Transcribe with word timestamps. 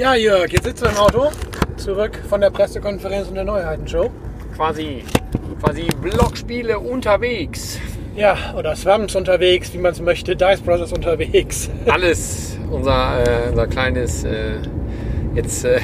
Ja, 0.00 0.14
Jörg, 0.14 0.50
jetzt 0.50 0.64
sitzt 0.64 0.82
du 0.82 0.86
im 0.88 0.96
Auto, 0.96 1.30
zurück 1.76 2.18
von 2.26 2.40
der 2.40 2.48
Pressekonferenz 2.48 3.28
und 3.28 3.34
der 3.34 3.44
Neuheitenshow. 3.44 4.10
Quasi, 4.56 5.04
quasi 5.62 5.88
Blockspiele 6.00 6.78
unterwegs. 6.78 7.78
Ja, 8.16 8.34
oder 8.56 8.74
Swamps 8.76 9.14
unterwegs, 9.14 9.74
wie 9.74 9.78
man 9.78 9.92
es 9.92 10.00
möchte, 10.00 10.34
Dice 10.36 10.62
Brothers 10.62 10.94
unterwegs. 10.94 11.68
Alles 11.86 12.56
unser, 12.70 13.24
äh, 13.26 13.50
unser 13.50 13.66
kleines, 13.66 14.24
äh, 14.24 14.52
jetzt, 15.34 15.66
äh, 15.66 15.80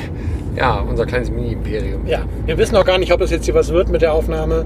ja, 0.56 0.80
unser 0.80 1.04
kleines 1.04 1.30
Mini-Imperium. 1.30 2.06
Ja, 2.06 2.22
wir 2.46 2.56
wissen 2.56 2.72
noch 2.72 2.86
gar 2.86 2.96
nicht, 2.96 3.12
ob 3.12 3.20
das 3.20 3.30
jetzt 3.30 3.44
hier 3.44 3.54
was 3.54 3.68
wird 3.68 3.90
mit 3.90 4.00
der 4.00 4.14
Aufnahme. 4.14 4.64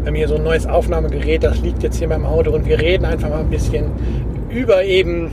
Wir 0.00 0.08
haben 0.08 0.14
hier 0.14 0.28
so 0.28 0.34
ein 0.34 0.42
neues 0.42 0.66
Aufnahmegerät, 0.66 1.42
das 1.42 1.58
liegt 1.60 1.82
jetzt 1.82 1.96
hier 1.96 2.04
in 2.04 2.10
meinem 2.10 2.26
Auto 2.26 2.50
und 2.50 2.66
wir 2.66 2.78
reden 2.78 3.06
einfach 3.06 3.30
mal 3.30 3.40
ein 3.40 3.48
bisschen 3.48 3.92
über 4.50 4.84
eben 4.84 5.30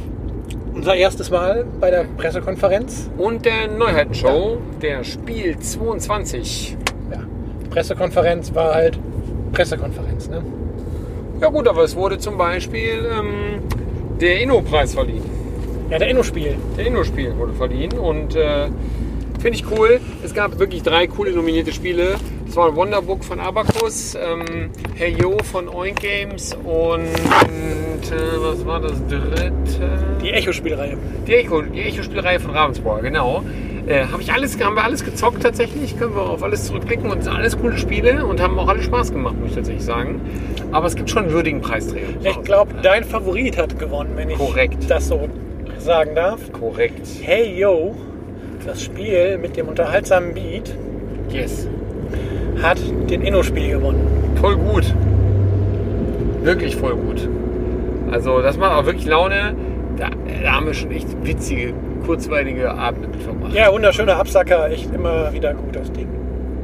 unser 0.77 0.95
erstes 0.95 1.31
Mal 1.31 1.65
bei 1.79 1.89
der 1.89 2.03
Pressekonferenz. 2.03 3.09
Und 3.17 3.45
der 3.45 3.67
Neuheitenshow, 3.67 4.59
der 4.79 5.03
Spiel 5.03 5.57
22. 5.57 6.77
Ja, 7.11 7.19
Pressekonferenz 7.71 8.53
war 8.53 8.75
halt 8.75 8.99
Pressekonferenz, 9.53 10.29
ne? 10.29 10.43
Ja 11.41 11.49
gut, 11.49 11.67
aber 11.67 11.83
es 11.83 11.95
wurde 11.95 12.19
zum 12.19 12.37
Beispiel 12.37 13.09
ähm, 13.11 13.63
der 14.21 14.39
Inno-Preis 14.41 14.93
verliehen. 14.93 15.23
Ja, 15.89 15.97
der 15.97 16.09
Inno-Spiel. 16.09 16.55
Der 16.77 16.85
Inno-Spiel 16.85 17.35
wurde 17.37 17.53
verliehen 17.53 17.93
und 17.93 18.35
äh, 18.35 18.67
finde 19.39 19.57
ich 19.57 19.65
cool. 19.71 19.99
Es 20.23 20.33
gab 20.35 20.59
wirklich 20.59 20.83
drei 20.83 21.07
coole 21.07 21.31
nominierte 21.31 21.73
Spiele. 21.73 22.15
Das 22.45 22.55
war 22.55 22.75
Wonderbook 22.75 23.23
von 23.23 23.39
Abacus, 23.39 24.15
ähm, 24.15 24.69
Hey 24.95 25.15
Yo 25.19 25.37
von 25.43 25.69
Oink 25.69 25.99
Games 26.01 26.55
und 26.63 27.07
äh, 28.11 28.39
was 28.39 28.65
war 28.65 28.79
das 28.79 28.93
dritte? 29.07 29.51
Die 30.21 30.31
Echo-Spielreihe. 30.31 30.97
Die 31.27 31.33
Echo, 31.35 31.61
Echo-Spielreihe 31.61 32.39
von 32.39 32.51
Ravensburg, 32.51 33.01
genau. 33.01 33.43
Äh, 33.87 34.05
hab 34.11 34.19
ich 34.19 34.31
alles, 34.33 34.59
haben 34.61 34.75
wir 34.75 34.83
alles 34.83 35.05
gezockt 35.05 35.41
tatsächlich, 35.43 35.97
können 35.97 36.13
wir 36.13 36.21
auf 36.21 36.43
alles 36.43 36.65
zurückblicken 36.65 37.09
und 37.09 37.23
sind 37.23 37.33
alles 37.33 37.57
coole 37.57 37.77
Spiele 37.77 38.25
und 38.25 38.41
haben 38.41 38.59
auch 38.59 38.67
alle 38.67 38.81
Spaß 38.81 39.11
gemacht, 39.13 39.35
muss 39.39 39.51
ich 39.51 39.55
tatsächlich 39.55 39.85
sagen. 39.85 40.19
Aber 40.73 40.87
es 40.87 40.95
gibt 40.95 41.09
schon 41.09 41.23
einen 41.23 41.31
würdigen 41.31 41.61
Preisträger. 41.61 42.07
Ich 42.23 42.41
glaube, 42.41 42.73
dein 42.81 43.03
Favorit 43.05 43.57
hat 43.57 43.79
gewonnen, 43.79 44.11
wenn 44.15 44.29
ich 44.29 44.37
Korrekt. 44.37 44.89
das 44.89 45.07
so 45.07 45.29
sagen 45.79 46.15
darf. 46.15 46.51
Korrekt. 46.51 47.07
Hey 47.21 47.57
Yo, 47.59 47.95
das 48.65 48.83
Spiel 48.83 49.37
mit 49.37 49.55
dem 49.55 49.69
unterhaltsamen 49.69 50.33
Beat, 50.33 50.75
Yes. 51.29 51.67
hat 52.61 52.79
den 53.09 53.21
Inno-Spiel 53.21 53.69
gewonnen. 53.69 54.05
Voll 54.41 54.57
gut. 54.57 54.93
Wirklich 56.43 56.75
voll 56.75 56.95
gut. 56.95 57.29
Also 58.11 58.41
das 58.41 58.57
macht 58.57 58.73
auch 58.73 58.85
wirklich 58.85 59.05
Laune. 59.05 59.55
Da, 59.97 60.09
da 60.43 60.51
haben 60.51 60.67
wir 60.67 60.73
schon 60.73 60.91
echt 60.91 61.07
witzige, 61.25 61.73
kurzweilige 62.05 62.71
Abende 62.71 63.07
mit 63.07 63.21
verbracht. 63.21 63.53
Ja, 63.53 63.71
wunderschöner 63.71 64.17
Absacker, 64.17 64.69
echt 64.69 64.93
immer 64.93 65.33
wieder 65.33 65.53
gut 65.53 65.75
das 65.75 65.91
Ding. 65.91 66.07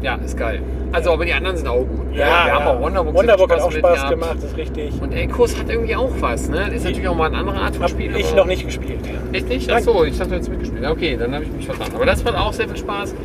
Ja, 0.01 0.15
ist 0.15 0.37
geil. 0.37 0.61
Also 0.91 1.11
aber 1.11 1.25
die 1.25 1.33
anderen 1.33 1.57
sind 1.57 1.67
auch 1.67 1.79
gut. 1.79 2.11
ne? 2.11 2.19
Ja, 2.19 2.45
wir 2.45 2.53
haben 2.53 2.65
ja. 2.65 2.73
auch 2.73 2.81
Wonderbook, 2.81 3.15
Wonderbook 3.15 3.51
hat 3.51 3.61
auch 3.61 3.71
Spaß 3.71 3.95
gehabt. 3.95 4.11
gemacht, 4.11 4.35
das 4.35 4.43
ist 4.43 4.57
richtig. 4.57 5.01
Und 5.01 5.11
Echos 5.13 5.57
hat 5.57 5.69
irgendwie 5.69 5.95
auch 5.95 6.11
was, 6.19 6.49
ne? 6.49 6.67
Ist 6.73 6.83
natürlich 6.83 7.07
auch 7.07 7.15
mal 7.15 7.27
eine 7.27 7.37
andere 7.37 7.57
Art 7.57 7.75
von 7.75 7.83
Hab 7.83 7.89
Spiel. 7.89 8.15
ich 8.15 8.35
noch 8.35 8.45
nicht 8.45 8.65
gespielt. 8.65 8.99
Echt 9.31 9.49
nicht? 9.49 9.71
Achso, 9.71 10.03
ich 10.03 10.17
dachte, 10.17 10.29
du 10.29 10.35
hättest 10.35 10.51
mitgespielt. 10.51 10.85
Okay, 10.85 11.17
dann 11.17 11.33
habe 11.33 11.45
ich 11.45 11.51
mich 11.51 11.65
vertan. 11.65 11.87
Aber 11.95 12.05
das 12.05 12.23
macht 12.23 12.35
auch 12.35 12.53
sehr 12.53 12.67
viel 12.67 12.77
Spaß. 12.77 13.15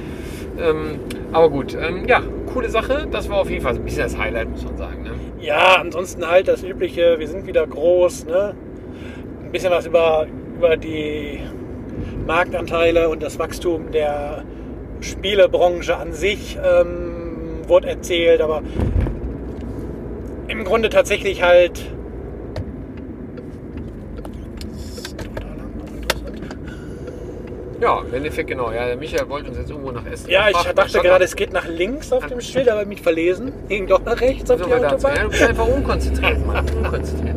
Ähm, 0.60 1.00
aber 1.32 1.50
gut, 1.50 1.76
ähm, 1.80 2.06
ja, 2.06 2.22
coole 2.52 2.70
Sache. 2.70 3.06
Das 3.10 3.28
war 3.28 3.38
auf 3.38 3.50
jeden 3.50 3.62
Fall 3.62 3.74
ein 3.74 3.84
bisschen 3.84 4.04
das 4.04 4.16
Highlight, 4.16 4.48
muss 4.50 4.64
man 4.64 4.76
sagen. 4.76 4.87
Ja, 5.48 5.76
ansonsten 5.80 6.28
halt 6.28 6.46
das 6.46 6.62
Übliche, 6.62 7.18
wir 7.18 7.26
sind 7.26 7.46
wieder 7.46 7.66
groß, 7.66 8.26
ne? 8.26 8.54
Ein 9.42 9.50
bisschen 9.50 9.70
was 9.70 9.86
über, 9.86 10.26
über 10.58 10.76
die 10.76 11.40
Marktanteile 12.26 13.08
und 13.08 13.22
das 13.22 13.38
Wachstum 13.38 13.90
der 13.90 14.44
Spielebranche 15.00 15.96
an 15.96 16.12
sich 16.12 16.58
ähm, 16.62 17.66
wurde 17.66 17.88
erzählt, 17.88 18.42
aber 18.42 18.60
im 20.48 20.64
Grunde 20.64 20.90
tatsächlich 20.90 21.42
halt. 21.42 21.80
Ja, 27.80 28.00
im 28.08 28.12
Endeffekt 28.14 28.48
genau. 28.50 28.72
Ja, 28.72 28.94
Michael 28.96 29.28
wollte 29.28 29.48
uns 29.50 29.58
jetzt 29.58 29.70
irgendwo 29.70 29.92
nach 29.92 30.04
Essen. 30.04 30.28
Ja, 30.28 30.48
ich 30.48 30.56
dachte 30.56 30.98
gerade, 31.00 31.24
es 31.24 31.36
geht 31.36 31.52
nach 31.52 31.66
links 31.68 32.12
auf 32.12 32.26
dem 32.26 32.40
Schild, 32.40 32.68
aber 32.68 32.84
mich 32.84 33.00
verlesen. 33.00 33.52
Ging 33.68 33.86
doch 33.86 34.04
nach 34.04 34.20
rechts 34.20 34.50
auf 34.50 34.58
So, 34.58 34.66
die 34.66 34.72
hat's- 34.74 34.82
Ja, 34.82 34.88
du 34.88 35.06
Autobahn. 35.06 35.28
bist 35.30 35.42
einfach 35.44 35.68
unkonzentriert, 35.68 36.46
Mann. 36.46 36.64
Unkonzentriert. 36.76 37.36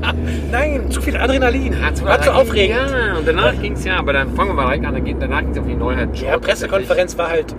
Nein, 0.52 0.90
zu 0.90 1.02
viel 1.02 1.16
Adrenalin. 1.16 1.76
Ja, 1.80 1.94
zu, 1.94 2.06
War 2.06 2.22
zu 2.22 2.34
aufregend. 2.34 2.80
Ja, 2.80 3.18
und 3.18 3.28
danach 3.28 3.54
ging 3.62 3.74
es 3.74 3.86
ja, 3.86 3.98
aber 4.00 4.14
dann 4.14 4.34
fangen 4.34 4.50
wir 4.50 4.54
mal 4.56 4.66
direkt 4.66 4.86
an. 4.86 4.94
Dann 4.96 5.06
geht- 5.06 5.22
Danach 5.22 5.42
ging 5.42 5.52
es 5.52 5.60
auf 5.60 5.68
die 5.68 5.76
Neuheit. 5.76 6.10
Ja, 6.20 6.38
Pressekonferenz 6.40 7.16
war 7.20 7.30
halt, 7.30 7.56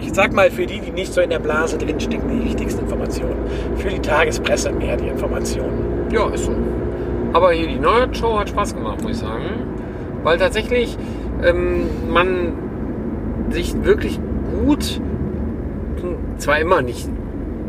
ich 0.00 0.12
sag 0.14 0.32
mal, 0.32 0.50
für 0.50 0.64
die, 0.64 0.80
die 0.80 0.90
nicht 0.92 1.12
so 1.12 1.20
in 1.20 1.28
der 1.30 1.38
Blase 1.38 1.76
drinstecken, 1.76 2.28
die 2.40 2.44
wichtigsten 2.46 2.80
Informationen. 2.84 3.36
Für 3.76 3.88
die 3.90 4.00
Tagespresse 4.00 4.72
mehr 4.72 4.96
die 4.96 5.08
Informationen. 5.08 6.08
Ja, 6.10 6.28
ist 6.30 6.46
so. 6.46 6.52
Aber 7.34 7.52
hier 7.52 7.68
die 7.68 7.78
Neuheit-Show 7.78 8.38
hat 8.38 8.48
Spaß 8.48 8.74
gemacht, 8.74 9.02
muss 9.02 9.12
ich 9.12 9.18
sagen. 9.18 9.44
Weil 10.22 10.38
tatsächlich 10.38 10.96
ähm, 11.44 11.86
man 12.10 12.52
sich 13.50 13.82
wirklich 13.84 14.20
gut, 14.64 15.00
zwar 16.38 16.58
immer 16.60 16.82
nicht 16.82 17.08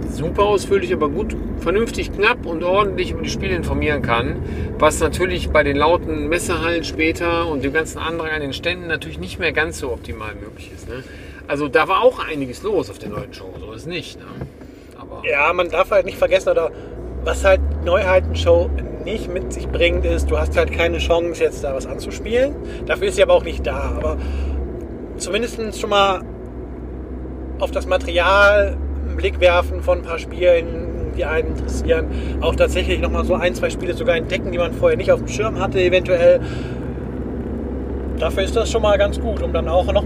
super 0.10 0.44
ausführlich, 0.44 0.94
aber 0.94 1.10
gut, 1.10 1.36
vernünftig, 1.60 2.12
knapp 2.14 2.46
und 2.46 2.64
ordentlich 2.64 3.12
über 3.12 3.22
die 3.22 3.30
Spiele 3.30 3.56
informieren 3.56 4.02
kann. 4.02 4.38
Was 4.78 5.00
natürlich 5.00 5.50
bei 5.50 5.64
den 5.64 5.78
lauten 5.78 6.28
Messehallen 6.28 6.84
später 6.84 7.48
und 7.48 7.64
dem 7.64 7.74
ganzen 7.74 8.00
Andrang 8.00 8.30
an 8.30 8.42
den 8.42 8.54
Ständen 8.54 8.88
natürlich 8.88 9.20
nicht 9.20 9.40
mehr 9.40 9.52
ganz 9.52 9.80
so 9.80 9.92
optimal 9.92 10.36
möglich 10.36 10.72
ist. 10.74 10.90
Ne? 10.90 11.04
Also 11.48 11.68
da 11.68 11.88
war 11.88 12.02
auch 12.02 12.20
einiges 12.26 12.64
los 12.64 12.90
auf 12.90 13.00
der 13.00 13.10
neuen 13.10 13.34
Show, 13.34 13.54
so 13.60 13.72
ist 13.74 13.88
nicht. 13.88 14.20
Ne? 14.20 14.26
Aber 14.98 15.22
Ja, 15.28 15.52
man 15.54 15.70
darf 15.70 15.92
halt 15.92 16.06
nicht 16.06 16.18
vergessen, 16.18 16.50
oder 16.50 16.72
was 17.24 17.44
halt 17.46 17.62
Neuheitenshow 17.86 18.70
nicht 19.04 19.32
mit 19.32 19.52
sich 19.52 19.68
bringt, 19.68 20.06
ist, 20.06 20.30
du 20.30 20.38
hast 20.38 20.56
halt 20.58 20.72
keine 20.72 21.00
Chance, 21.00 21.44
jetzt 21.44 21.64
da 21.64 21.74
was 21.74 21.88
anzuspielen. 21.88 22.56
Dafür 22.86 23.08
ist 23.08 23.16
sie 23.16 23.24
aber 23.24 23.34
auch 23.34 23.44
nicht 23.44 23.66
da. 23.66 23.94
Aber 23.96 24.18
zumindest 25.18 25.80
schon 25.80 25.90
mal 25.90 26.22
auf 27.60 27.72
das 27.72 27.86
Material 27.88 28.78
einen 29.08 29.18
Blick 29.18 29.40
werfen 29.40 29.82
von 29.82 30.00
ein 30.00 30.04
paar 30.04 30.20
Spielen, 30.20 31.14
die 31.16 31.26
einen 31.26 31.50
interessieren. 31.50 32.08
Auch 32.42 32.56
tatsächlich 32.56 33.00
nochmal 33.00 33.26
so 33.26 33.36
ein, 33.36 33.54
zwei 33.56 33.70
Spiele 33.70 33.94
sogar 33.94 34.16
entdecken, 34.16 34.52
die 34.52 34.58
man 34.58 34.74
vorher 34.74 34.98
nicht 34.98 35.12
auf 35.12 35.20
dem 35.20 35.28
Schirm 35.28 35.60
hatte, 35.60 35.80
eventuell. 35.80 36.40
Dafür 38.18 38.44
ist 38.44 38.56
das 38.56 38.72
schon 38.72 38.84
mal 38.84 38.98
ganz 38.98 39.20
gut, 39.20 39.42
um 39.42 39.52
dann 39.52 39.68
auch 39.68 39.92
noch 39.92 40.06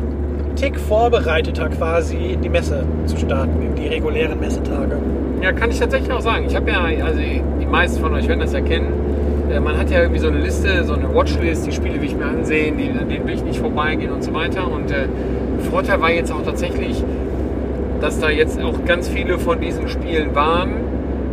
Tick 0.55 0.79
vorbereiteter 0.79 1.69
quasi 1.69 2.37
die 2.41 2.49
Messe 2.49 2.83
zu 3.05 3.17
starten, 3.17 3.75
die 3.77 3.87
regulären 3.87 4.39
Messetage. 4.39 4.97
Ja, 5.41 5.51
kann 5.51 5.69
ich 5.69 5.79
tatsächlich 5.79 6.11
auch 6.11 6.21
sagen. 6.21 6.45
Ich 6.47 6.55
habe 6.55 6.71
ja, 6.71 6.81
also 7.05 7.19
die 7.19 7.65
meisten 7.65 8.01
von 8.01 8.13
euch 8.13 8.27
werden 8.27 8.39
das 8.39 8.53
ja 8.53 8.61
kennen. 8.61 8.87
Äh, 9.51 9.59
Man 9.59 9.77
hat 9.77 9.91
ja 9.91 9.99
irgendwie 10.01 10.19
so 10.19 10.27
eine 10.27 10.39
Liste, 10.39 10.83
so 10.85 10.93
eine 10.93 11.13
Watchlist, 11.13 11.67
die 11.67 11.71
Spiele 11.71 11.95
will 11.95 12.05
ich 12.05 12.15
mir 12.15 12.25
ansehen, 12.25 12.77
die, 12.77 12.89
an 12.89 13.09
denen 13.09 13.27
will 13.27 13.35
ich 13.35 13.43
nicht 13.43 13.59
vorbeigehen 13.59 14.11
und 14.11 14.23
so 14.23 14.33
weiter. 14.33 14.71
Und 14.71 14.91
äh, 14.91 15.07
Vorteil 15.69 16.01
war 16.01 16.11
jetzt 16.11 16.31
auch 16.31 16.41
tatsächlich, 16.43 17.03
dass 18.01 18.19
da 18.19 18.29
jetzt 18.29 18.61
auch 18.61 18.85
ganz 18.85 19.09
viele 19.09 19.37
von 19.37 19.59
diesen 19.59 19.87
Spielen 19.89 20.33
waren, 20.35 20.71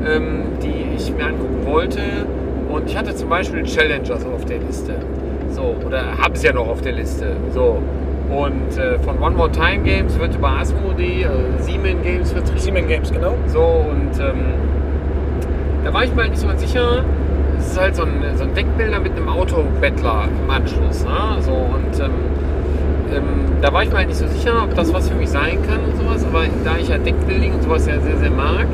ähm, 0.06 0.43
die 0.62 0.97
ich 0.97 1.12
mir 1.15 1.27
angucken 1.27 1.65
wollte. 1.65 2.00
Und 2.69 2.88
ich 2.88 2.97
hatte 2.97 3.15
zum 3.15 3.28
Beispiel 3.28 3.62
Challenger 3.65 4.19
so 4.19 4.28
auf 4.28 4.44
der 4.47 4.59
Liste. 4.59 4.94
So, 5.50 5.77
oder 5.87 6.19
habe 6.19 6.34
es 6.34 6.43
ja 6.43 6.53
noch 6.53 6.66
auf 6.69 6.81
der 6.81 6.93
Liste. 6.93 7.37
So. 7.55 7.78
Und 8.31 8.78
äh, 8.78 8.99
von 9.00 9.21
One 9.22 9.37
More 9.37 9.50
Time 9.50 9.83
Games 9.84 10.19
wird 10.19 10.34
über 10.34 10.50
Asmodee, 10.50 11.25
äh, 11.25 11.62
Siemens 11.62 12.03
Games 12.03 12.33
vertrieben. 12.33 12.59
Siemens 12.60 12.88
Games, 12.88 13.12
genau. 13.12 13.34
So, 13.47 13.60
und 13.60 14.19
ähm, 14.21 14.44
da 15.84 15.93
war 15.93 16.05
ich 16.05 16.15
mir 16.15 16.22
halt 16.22 16.31
nicht 16.31 16.41
so 16.41 16.47
ganz 16.47 16.61
sicher. 16.61 17.05
Es 17.59 17.72
ist 17.72 17.81
halt 17.81 17.94
so 17.94 18.03
ein, 18.03 18.22
so 18.37 18.44
ein 18.44 18.55
Deckbilder 18.55 19.00
mit 19.00 19.12
einem 19.16 19.28
Autobettler 19.28 20.28
im 20.44 20.50
Anschluss. 20.50 21.05
Ne? 21.05 21.41
So, 21.41 21.53
und 21.53 22.00
ähm, 22.00 22.11
ähm, 23.15 23.25
da 23.61 23.73
war 23.73 23.82
ich 23.82 23.91
mir 23.91 23.99
halt 23.99 24.08
nicht 24.08 24.19
so 24.19 24.26
sicher, 24.26 24.64
ob 24.64 24.75
das 24.75 24.93
was 24.93 25.08
für 25.08 25.14
mich 25.14 25.29
sein 25.29 25.58
kann 25.69 25.81
und 25.85 25.97
sowas. 25.97 26.25
Aber 26.25 26.44
da 26.64 26.79
ich 26.79 26.88
ja 26.88 26.99
Deckbuilding 26.99 27.55
und 27.55 27.62
sowas 27.62 27.87
ja 27.87 28.00
sehr, 28.00 28.17
sehr 28.17 28.31
mag. 28.31 28.67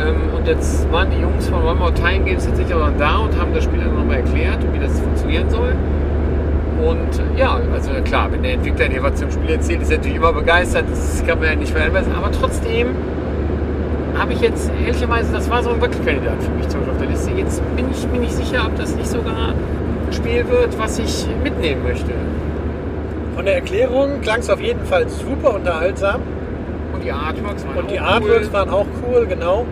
Ähm, 0.00 0.36
und 0.36 0.46
jetzt 0.46 0.90
waren 0.92 1.10
die 1.10 1.20
Jungs 1.20 1.48
von 1.48 1.62
One 1.62 1.78
More 1.78 1.92
Time 1.94 2.24
Games 2.24 2.46
tatsächlich 2.46 2.74
auch 2.74 2.88
da 2.98 3.18
und 3.18 3.38
haben 3.38 3.52
das 3.54 3.64
Spiel 3.64 3.80
dann 3.80 3.94
nochmal 3.94 4.16
erklärt 4.18 4.62
und 4.62 4.74
wie 4.74 4.78
das 4.78 4.98
funktionieren 5.00 5.50
soll. 5.50 5.74
Und 6.80 7.36
äh, 7.36 7.38
ja, 7.40 7.60
also 7.72 7.90
klar, 8.04 8.30
wenn 8.32 8.42
der 8.42 8.54
Entwickler 8.54 8.88
dir 8.88 9.02
was 9.02 9.16
zum 9.16 9.30
Spiel 9.30 9.50
erzählt, 9.50 9.82
ist 9.82 9.90
er 9.90 9.98
natürlich 9.98 10.16
immer 10.16 10.32
begeistert. 10.32 10.84
Das 10.90 11.22
kann 11.26 11.38
man 11.38 11.48
ja 11.48 11.54
nicht 11.54 11.72
verändern. 11.72 12.04
Aber 12.16 12.30
trotzdem 12.32 12.88
habe 14.18 14.32
ich 14.32 14.40
jetzt 14.40 14.70
ehrlicherweise, 14.84 15.32
das 15.32 15.48
war 15.50 15.62
so 15.62 15.70
ein 15.70 15.80
Wackelkandidat 15.80 16.42
für 16.42 16.50
mich 16.50 16.68
zum 16.68 16.80
Beispiel 16.80 16.92
auf 16.94 17.00
der 17.00 17.08
Liste. 17.08 17.30
Jetzt 17.36 17.76
bin 17.76 17.86
ich 17.90 18.06
mir 18.08 18.18
nicht 18.18 18.34
sicher, 18.34 18.64
ob 18.66 18.76
das 18.76 18.94
nicht 18.94 19.08
sogar 19.08 19.48
ein 19.50 20.12
Spiel 20.12 20.46
wird, 20.48 20.78
was 20.78 20.98
ich 20.98 21.26
mitnehmen 21.42 21.82
möchte. 21.82 22.12
Von 23.34 23.46
der 23.46 23.54
Erklärung 23.54 24.20
klang 24.20 24.40
es 24.40 24.50
auf 24.50 24.60
jeden 24.60 24.84
Fall 24.84 25.08
super 25.08 25.54
unterhaltsam. 25.54 26.20
Und 26.92 27.02
die 27.04 27.10
Artworks 27.12 27.64
waren 27.66 27.76
Und 27.78 27.90
die 27.90 27.98
auch 28.00 28.04
Artworks 28.04 28.46
cool. 28.48 28.52
waren 28.52 28.70
auch 28.70 28.86
cool, 29.06 29.26
genau. 29.26 29.64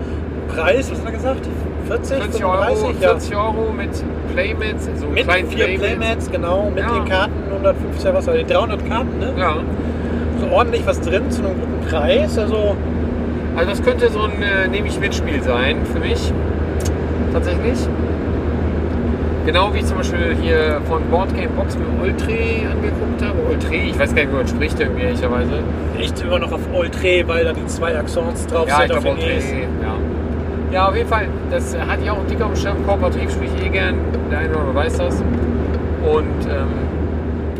Preis, 0.48 0.90
was 0.90 0.98
hat 1.00 1.06
er 1.06 1.12
gesagt? 1.12 1.46
40, 1.90 2.16
40 2.18 2.44
Euro, 2.44 2.62
35, 2.62 3.00
ja. 3.02 3.08
40 3.10 3.36
Euro 3.36 3.72
mit 3.76 3.90
Playmats, 4.32 4.88
so 4.96 5.06
Mit 5.06 5.24
kleinen 5.24 5.48
vier 5.48 5.64
Playmats. 5.64 5.86
Playmats, 5.98 6.30
genau, 6.30 6.70
mit 6.74 6.84
Ja. 6.84 6.92
den 6.94 7.04
Karten 7.04 7.32
150, 7.50 8.14
was 8.14 8.26
war 8.26 8.34
die 8.34 8.44
300 8.44 8.88
Karten, 8.88 9.18
ne? 9.18 9.32
Ja, 9.36 9.56
So 10.40 10.46
ordentlich 10.54 10.86
was 10.86 11.00
drin 11.00 11.30
zu 11.30 11.42
einem 11.42 11.54
guten 11.60 11.86
Preis. 11.90 12.38
Also 12.38 12.76
also 13.56 13.68
das 13.70 13.82
könnte 13.82 14.08
so 14.10 14.20
ein 14.22 14.40
äh, 14.42 14.68
nehme 14.68 14.86
ich 14.86 14.98
Mitspiel 15.00 15.42
sein 15.42 15.78
für 15.92 15.98
mich. 15.98 16.32
Tatsächlich. 17.32 17.78
Genau 19.46 19.72
wie 19.74 19.78
ich 19.78 19.86
zum 19.86 19.96
Beispiel 19.96 20.36
hier 20.40 20.80
von 20.86 21.02
Boardgame 21.10 21.48
Box 21.56 21.76
mit 21.76 21.86
Oltre 22.00 22.32
angeguckt 22.70 23.22
habe. 23.22 23.34
Oltre, 23.50 23.74
ich 23.74 23.98
weiß 23.98 24.14
gar 24.14 24.22
nicht, 24.22 24.32
wie 24.32 24.36
man 24.36 24.46
spricht 24.46 24.78
irgendwie 24.78 25.02
ehrlicherweise. 25.02 25.50
echt 25.98 26.20
immer 26.22 26.38
noch 26.38 26.52
auf 26.52 26.60
Oltre, 26.72 27.24
weil 27.26 27.44
da 27.44 27.52
die 27.52 27.66
zwei 27.66 27.98
Accents 27.98 28.46
drauf 28.46 28.68
Ja, 28.68 28.76
ich 28.82 28.88
sind 28.88 28.96
auf 28.98 29.02
glaube 29.04 29.18
Oltre. 29.18 29.32
Ja. 30.72 30.88
Auf 30.88 30.96
jeden 30.96 31.08
Fall, 31.08 31.26
das 31.50 31.76
hatte 31.76 32.02
ich 32.02 32.10
auch 32.10 32.24
dick 32.28 32.40
auf 32.40 32.52
dem 32.52 32.56
Schirm. 32.56 32.86
Kooperativ 32.86 33.30
spiele 33.30 33.50
ich 33.56 33.66
eh 33.66 33.68
gern, 33.68 33.96
der 34.30 34.38
eine 34.38 34.50
oder 34.50 34.60
andere 34.60 34.74
weiß 34.74 34.96
das. 34.98 35.20
Und 35.20 36.46
ähm, 36.48 36.68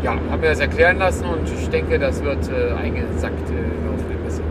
ja, 0.03 0.13
habe 0.31 0.41
mir 0.41 0.49
das 0.49 0.59
erklären 0.59 0.97
lassen 0.97 1.25
und 1.25 1.47
ich 1.47 1.69
denke, 1.69 1.99
das 1.99 2.23
wird 2.23 2.49
äh, 2.49 2.73
eingesackt 2.73 3.49
äh, 3.49 3.93
auf 3.93 4.01
der 4.09 4.17
Messe. 4.23 4.41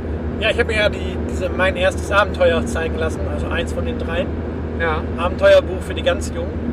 Ja, 0.40 0.50
ich 0.50 0.58
habe 0.58 0.72
mir 0.72 0.78
ja 0.78 0.88
die, 0.88 1.16
diese, 1.28 1.48
mein 1.48 1.76
erstes 1.76 2.10
Abenteuer 2.12 2.64
zeigen 2.66 2.96
lassen, 2.98 3.20
also 3.32 3.48
eins 3.48 3.72
von 3.72 3.84
den 3.84 3.98
dreien. 3.98 4.28
Ja, 4.80 5.02
Abenteuerbuch 5.18 5.80
für 5.80 5.94
die 5.94 6.02
ganz 6.02 6.32
Jungen. 6.34 6.70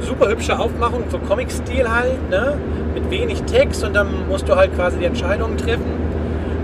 Super 0.00 0.28
hübsche 0.28 0.58
Aufmachung, 0.58 1.04
so 1.08 1.18
Comic-Stil 1.18 1.90
halt, 1.90 2.30
ne? 2.30 2.56
Mit 2.94 3.10
wenig 3.10 3.42
Text 3.42 3.84
und 3.84 3.94
dann 3.94 4.28
musst 4.28 4.48
du 4.48 4.56
halt 4.56 4.74
quasi 4.74 4.98
die 4.98 5.04
Entscheidungen 5.04 5.56
treffen. 5.56 6.09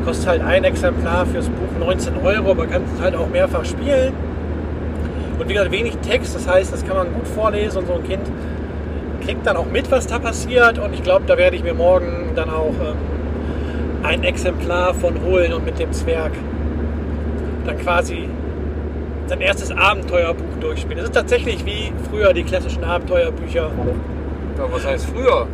Kostet 0.06 0.28
halt 0.28 0.42
ein 0.42 0.64
Exemplar 0.64 1.26
fürs 1.26 1.48
Buch 1.48 1.78
19 1.80 2.14
Euro, 2.24 2.52
aber 2.52 2.66
kannst 2.66 2.94
es 2.94 3.02
halt 3.02 3.16
auch 3.16 3.28
mehrfach 3.28 3.64
spielen. 3.64 4.14
Und 5.38 5.48
wie 5.48 5.52
gesagt, 5.52 5.72
wenig 5.72 5.96
Text, 5.98 6.34
das 6.34 6.48
heißt, 6.48 6.72
das 6.72 6.86
kann 6.86 6.96
man 6.96 7.12
gut 7.12 7.26
vorlesen 7.26 7.78
und 7.78 7.86
so 7.88 7.94
ein 7.94 8.04
Kind 8.04 8.22
kriegt 9.26 9.44
dann 9.46 9.56
auch 9.56 9.66
mit, 9.66 9.90
was 9.90 10.06
da 10.06 10.18
passiert. 10.18 10.78
Und 10.78 10.94
ich 10.94 11.02
glaube, 11.02 11.24
da 11.26 11.36
werde 11.36 11.56
ich 11.56 11.62
mir 11.64 11.74
morgen 11.74 12.30
dann 12.36 12.48
auch 12.48 12.72
ähm, 12.80 12.96
ein 14.04 14.22
Exemplar 14.22 14.94
von 14.94 15.20
holen 15.24 15.52
und 15.52 15.64
mit 15.64 15.78
dem 15.78 15.92
Zwerg 15.92 16.32
dann 17.66 17.78
quasi 17.78 18.28
sein 19.26 19.40
erstes 19.40 19.72
Abenteuerbuch 19.72 20.60
durchspielen. 20.60 20.98
Das 20.98 21.06
ist 21.06 21.14
tatsächlich 21.14 21.66
wie 21.66 21.92
früher 22.08 22.32
die 22.32 22.44
klassischen 22.44 22.84
Abenteuerbücher. 22.84 23.70
ja 24.58 24.64
was 24.70 24.86
heißt 24.86 25.06
früher? 25.06 25.48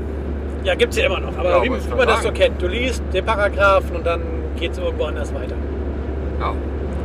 Ja, 0.65 0.75
gibt 0.75 0.93
es 0.93 0.99
ja 0.99 1.07
immer 1.07 1.21
noch, 1.21 1.37
aber 1.39 1.51
Ja, 1.51 1.63
wie, 1.63 1.71
wie 1.71 1.95
man 1.97 2.07
das 2.07 2.19
so 2.19 2.25
sagen. 2.25 2.35
kennt. 2.35 2.63
Du 2.63 2.67
liest 2.67 3.03
den 3.13 3.25
Paragraphen 3.25 3.97
und 3.97 4.07
dann 4.07 4.21
geht 4.59 4.73
es 4.73 4.79
irgendwo 4.79 5.05
anders 5.05 5.33
weiter. 5.35 5.55
Ja, 6.41 6.53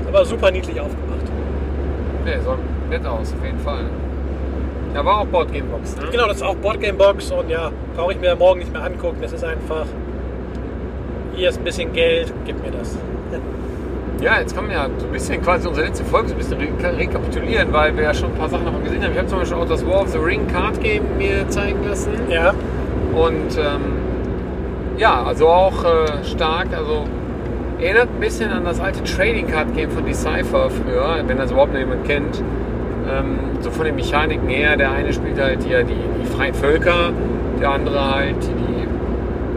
Aber 0.07 0.25
super 0.25 0.51
niedlich 0.51 0.79
aufgemacht. 0.79 1.25
nee, 2.25 2.39
soll 2.44 2.57
nett 2.89 3.05
aus, 3.05 3.33
auf 3.38 3.45
jeden 3.45 3.59
Fall. 3.59 3.81
Da 4.94 5.03
war 5.05 5.19
auch 5.21 5.25
Boardgame 5.25 5.65
Box, 5.65 5.95
ne? 5.97 6.03
Genau, 6.11 6.27
das 6.27 6.38
ist 6.38 6.44
auch 6.44 6.55
Boardgamebox 6.55 7.31
und 7.31 7.49
ja, 7.49 7.71
brauche 7.95 8.13
ich 8.13 8.19
mir 8.19 8.35
morgen 8.35 8.59
nicht 8.59 8.71
mehr 8.71 8.83
angucken. 8.83 9.17
Das 9.21 9.33
ist 9.33 9.44
einfach, 9.44 9.85
hier 11.35 11.49
ist 11.49 11.57
ein 11.59 11.63
bisschen 11.63 11.91
Geld, 11.94 12.33
gib 12.45 12.63
mir 12.63 12.71
das. 12.71 12.97
Ja, 14.21 14.39
jetzt 14.39 14.55
kann 14.55 14.65
man 14.65 14.73
ja 14.73 14.88
so 14.97 15.05
ein 15.05 15.11
bisschen 15.11 15.39
quasi 15.44 15.67
unsere 15.67 15.85
letzte 15.85 16.03
Folge 16.05 16.29
so 16.29 16.33
ein 16.33 16.38
bisschen 16.39 16.57
re 16.57 16.97
rekapitulieren, 16.97 17.71
weil 17.71 17.95
wir 17.95 18.05
ja 18.05 18.13
schon 18.15 18.31
ein 18.31 18.38
paar 18.38 18.49
Sachen 18.49 18.65
davon 18.65 18.83
gesehen 18.83 19.03
haben. 19.03 19.11
Ich 19.11 19.17
habe 19.19 19.27
zum 19.27 19.39
Beispiel 19.39 19.57
auch 19.57 19.67
das 19.67 19.85
War 19.85 20.01
of 20.01 20.07
the 20.07 20.17
Ring 20.17 20.47
Card 20.47 20.81
Game 20.81 21.03
mir 21.19 21.47
zeigen 21.49 21.85
lassen. 21.88 22.13
Ja, 22.27 22.55
Und 23.13 23.55
ähm, 23.59 23.81
ja, 24.97 25.21
also 25.21 25.47
auch 25.49 25.83
äh, 25.83 26.23
stark, 26.23 26.67
also 26.75 27.03
erinnert 27.79 28.09
ein 28.09 28.19
bisschen 28.19 28.51
an 28.51 28.65
das 28.65 28.79
alte 28.79 29.03
Trading 29.03 29.47
Card 29.47 29.75
Game 29.75 29.89
von 29.91 30.06
Decipher 30.06 30.69
früher, 30.69 31.24
wenn 31.25 31.38
das 31.38 31.51
überhaupt 31.51 31.74
noch 31.74 31.79
jemand 31.79 32.06
kennt. 32.06 32.41
Ähm, 33.09 33.38
so 33.62 33.71
von 33.71 33.85
den 33.85 33.95
Mechaniken 33.95 34.50
her, 34.50 34.75
der 34.75 34.91
eine 34.91 35.13
spielt 35.13 35.39
halt 35.39 35.63
hier 35.63 35.83
die, 35.83 35.94
die 35.94 36.25
freien 36.25 36.53
Völker, 36.53 37.12
der 37.59 37.71
andere 37.71 38.15
halt 38.15 38.35
die 38.44 38.77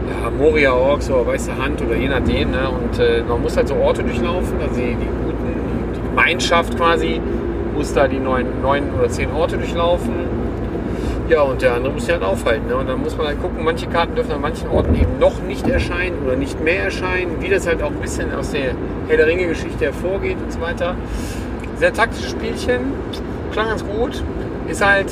ja, 0.09 0.29
Moria 0.29 0.73
Orks 0.73 1.09
oder 1.09 1.27
Weiße 1.27 1.51
Hand 1.57 1.81
oder 1.81 1.95
je 1.95 2.07
nachdem. 2.07 2.51
Ne? 2.51 2.69
Und 2.69 2.99
äh, 2.99 3.23
man 3.27 3.41
muss 3.41 3.57
halt 3.57 3.67
so 3.67 3.75
Orte 3.75 4.03
durchlaufen, 4.03 4.55
also 4.61 4.75
die, 4.75 4.95
die 4.95 5.07
guten, 5.25 5.93
die 5.95 6.09
Gemeinschaft 6.09 6.77
quasi 6.77 7.19
muss 7.75 7.93
da 7.93 8.07
die 8.07 8.19
neun, 8.19 8.45
neun 8.61 8.83
oder 8.97 9.09
zehn 9.09 9.31
Orte 9.31 9.57
durchlaufen. 9.57 10.13
Ja, 11.31 11.43
und 11.43 11.61
der 11.61 11.75
andere 11.75 11.93
muss 11.93 12.03
sich 12.03 12.11
halt 12.11 12.23
aufhalten. 12.23 12.67
Ne? 12.67 12.75
Und 12.75 12.89
dann 12.89 12.99
muss 12.99 13.15
man 13.15 13.27
halt 13.27 13.41
gucken, 13.41 13.63
manche 13.63 13.87
Karten 13.87 14.15
dürfen 14.15 14.33
an 14.33 14.41
manchen 14.41 14.67
Orten 14.67 14.93
eben 14.95 15.17
noch 15.17 15.41
nicht 15.41 15.65
erscheinen 15.65 16.25
oder 16.25 16.35
nicht 16.35 16.59
mehr 16.61 16.83
erscheinen, 16.83 17.37
wie 17.39 17.47
das 17.47 17.65
halt 17.65 17.81
auch 17.81 17.91
ein 17.91 18.01
bisschen 18.01 18.35
aus 18.35 18.51
der 18.51 18.73
Herr 19.07 19.15
der 19.15 19.27
Ringe-Geschichte 19.27 19.85
hervorgeht 19.85 20.35
und 20.43 20.51
so 20.51 20.59
weiter. 20.59 20.93
Sehr 21.77 21.93
taktisches 21.93 22.31
Spielchen, 22.31 22.81
klang 23.53 23.69
ganz 23.69 23.85
gut. 23.85 24.21
Ist 24.67 24.85
halt, 24.85 25.07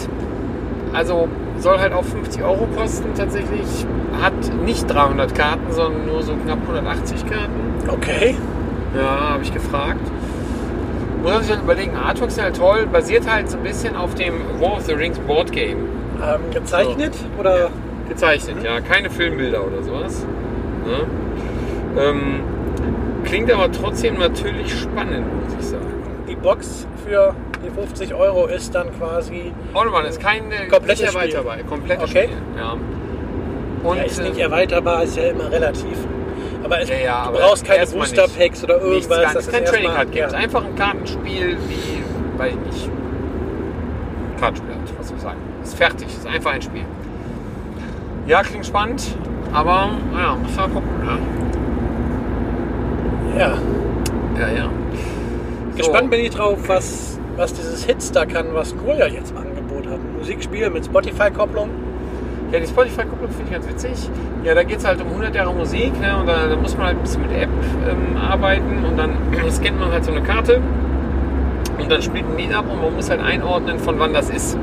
also 0.91 1.29
soll 1.57 1.79
halt 1.79 1.93
auch 1.93 2.03
50 2.03 2.43
Euro 2.43 2.67
kosten 2.75 3.13
tatsächlich. 3.15 3.85
Hat 4.21 4.33
nicht 4.65 4.91
300 4.91 5.33
Karten, 5.33 5.71
sondern 5.71 6.05
nur 6.05 6.21
so 6.21 6.33
knapp 6.35 6.59
180 6.63 7.27
Karten. 7.27 7.89
okay. 7.89 8.35
Ja, 8.93 9.29
habe 9.29 9.43
ich 9.43 9.53
gefragt. 9.53 10.01
Muss 11.23 11.31
man 11.31 11.43
sich 11.43 11.51
dann 11.53 11.63
überlegen, 11.63 11.95
Artwork 11.95 12.29
ist 12.29 12.41
halt 12.41 12.57
toll, 12.57 12.87
basiert 12.91 13.31
halt 13.31 13.49
so 13.49 13.55
ein 13.55 13.63
bisschen 13.63 13.95
auf 13.95 14.15
dem 14.15 14.33
War 14.59 14.73
of 14.73 14.81
the 14.81 14.93
Rings 14.93 15.19
Board 15.19 15.53
Game. 15.53 15.98
Ähm, 16.21 16.41
gezeichnet 16.51 17.13
oder? 17.39 17.69
Gezeichnet, 18.09 18.63
ja. 18.63 18.81
Keine 18.81 19.09
Filmbilder 19.09 19.65
oder 19.65 19.83
sowas. 19.83 20.25
Ne? 20.85 22.01
Ähm, 22.01 22.41
klingt 23.23 23.51
aber 23.51 23.71
trotzdem 23.71 24.17
natürlich 24.17 24.73
spannend, 24.79 25.25
muss 25.43 25.53
ich 25.59 25.65
sagen. 25.67 25.85
Die 26.27 26.35
Box 26.35 26.87
für 27.05 27.33
die 27.65 27.69
50 27.69 28.13
Euro 28.13 28.47
ist 28.47 28.73
dann 28.73 28.87
quasi, 28.97 29.51
Autobahn 29.73 30.05
ist 30.05 30.19
kein 30.19 30.51
äh, 30.51 30.67
Komplettes 30.67 31.01
nicht 31.01 31.11
Spiel. 31.11 31.21
erweiterbar. 31.35 31.57
Komplettes 31.67 32.09
Okay. 32.09 32.23
Spiel. 32.25 32.37
Ja. 32.57 32.75
Und, 33.83 33.97
ja, 33.97 34.03
ist 34.03 34.21
nicht 34.21 34.37
äh, 34.37 34.41
erweiterbar, 34.41 35.03
ist 35.03 35.15
ja 35.17 35.29
immer 35.29 35.51
relativ. 35.51 35.97
Aber 36.63 36.81
es, 36.81 36.89
Ja, 36.89 36.95
ja, 36.97 37.21
du 37.23 37.29
aber 37.29 37.39
brauchst 37.39 37.65
keine 37.65 37.85
Booster 37.85 38.23
nicht. 38.23 38.37
Packs 38.37 38.63
oder 38.63 38.75
nichts, 38.77 39.07
irgendwas. 39.07 39.21
gar, 39.23 39.33
das 39.33 39.47
ist 39.47 39.53
kein 39.53 39.65
Trading 39.65 39.91
Card 39.91 40.11
Game. 40.11 40.19
ja. 40.19 40.25
Es 40.27 40.33
ist 40.33 40.39
einfach 40.39 40.65
ein 40.65 40.75
Kartenspiel 40.75 41.57
wie, 41.67 42.39
weiß 42.39 42.53
ich 42.53 42.59
nicht, 42.73 42.89
Kartenspiel, 44.39 44.73
halt, 44.73 44.99
was 44.99 45.07
soll 45.07 45.17
ich 45.17 45.23
sagen. 45.23 45.39
Ist 45.63 45.68
fertig, 45.79 46.07
ist 46.09 46.27
einfach 46.27 46.51
ein 46.51 46.61
Spiel. 46.61 46.83
Ja, 48.27 48.43
klingt 48.43 48.65
spannend, 48.65 49.15
aber 49.53 49.91
ja, 50.13 50.35
muss 50.35 50.55
mal 50.55 50.67
gucken. 50.67 50.89
Ne? 51.03 51.17
Ja. 53.39 53.57
Ja, 54.37 54.47
ja. 54.49 54.69
Gespannt 55.77 56.11
bin 56.11 56.19
ich 56.19 56.31
drauf, 56.31 56.57
was, 56.67 57.17
was 57.37 57.53
dieses 57.53 57.85
Hitstar 57.85 58.25
kann, 58.25 58.47
was 58.53 58.75
Koya 58.75 59.07
jetzt 59.07 59.31
im 59.31 59.37
Angebot 59.37 59.87
hat. 59.87 59.99
Musikspiel 60.17 60.69
mit 60.69 60.85
Spotify-Kopplung. 60.85 61.69
Ja, 62.51 62.59
die 62.59 62.67
Spotify-Kupplung 62.67 63.31
finde 63.31 63.45
ich 63.45 63.51
ganz 63.51 63.67
witzig. 63.67 64.09
Ja, 64.43 64.55
da 64.55 64.63
geht 64.63 64.79
es 64.79 64.85
halt 64.85 65.01
um 65.01 65.07
100 65.07 65.33
Jahre 65.33 65.53
Musik 65.53 65.97
ne? 66.01 66.17
und 66.19 66.27
da, 66.27 66.47
da 66.47 66.55
muss 66.57 66.75
man 66.75 66.87
halt 66.87 66.97
ein 66.97 67.01
bisschen 67.03 67.21
mit 67.21 67.31
App 67.31 67.49
ähm, 67.89 68.17
arbeiten 68.17 68.83
und 68.85 68.97
dann 68.97 69.11
scannt 69.49 69.79
man 69.79 69.91
halt 69.93 70.03
so 70.03 70.11
eine 70.11 70.21
Karte 70.21 70.61
und 71.79 71.89
dann 71.89 72.01
spielt 72.01 72.25
ein 72.25 72.37
Lied 72.37 72.53
ab 72.53 72.65
und 72.69 72.81
man 72.81 72.93
muss 72.93 73.09
halt 73.09 73.21
einordnen, 73.21 73.79
von 73.79 73.97
wann 73.97 74.11
das 74.13 74.29
ist. 74.29 74.57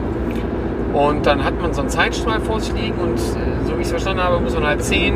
Und 0.93 1.27
dann 1.27 1.45
hat 1.45 1.61
man 1.61 1.75
so 1.75 1.81
einen 1.81 1.91
Zeitstrahl 1.91 2.41
vor 2.41 2.61
sich 2.61 2.73
liegen 2.75 2.99
und 2.99 3.19
äh, 3.19 3.67
so 3.67 3.77
wie 3.77 3.81
ich 3.81 3.87
es 3.87 3.91
verstanden 3.91 4.23
habe, 4.23 4.41
muss 4.41 4.55
man 4.55 4.67
halt 4.67 4.83
10, 4.83 5.15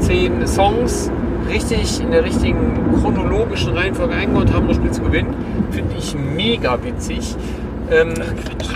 10 0.00 0.46
Songs 0.46 1.10
richtig 1.48 2.00
in 2.00 2.10
der 2.10 2.24
richtigen 2.24 2.94
chronologischen 3.00 3.76
Reihenfolge 3.76 4.14
eingeordnet 4.14 4.54
haben, 4.54 4.62
um 4.62 4.68
das 4.68 4.76
Spiel 4.76 4.90
zu 4.90 5.02
gewinnen. 5.02 5.34
Finde 5.70 5.94
ich 5.96 6.14
mega 6.14 6.82
witzig. 6.82 7.36
Ähm, 7.90 8.14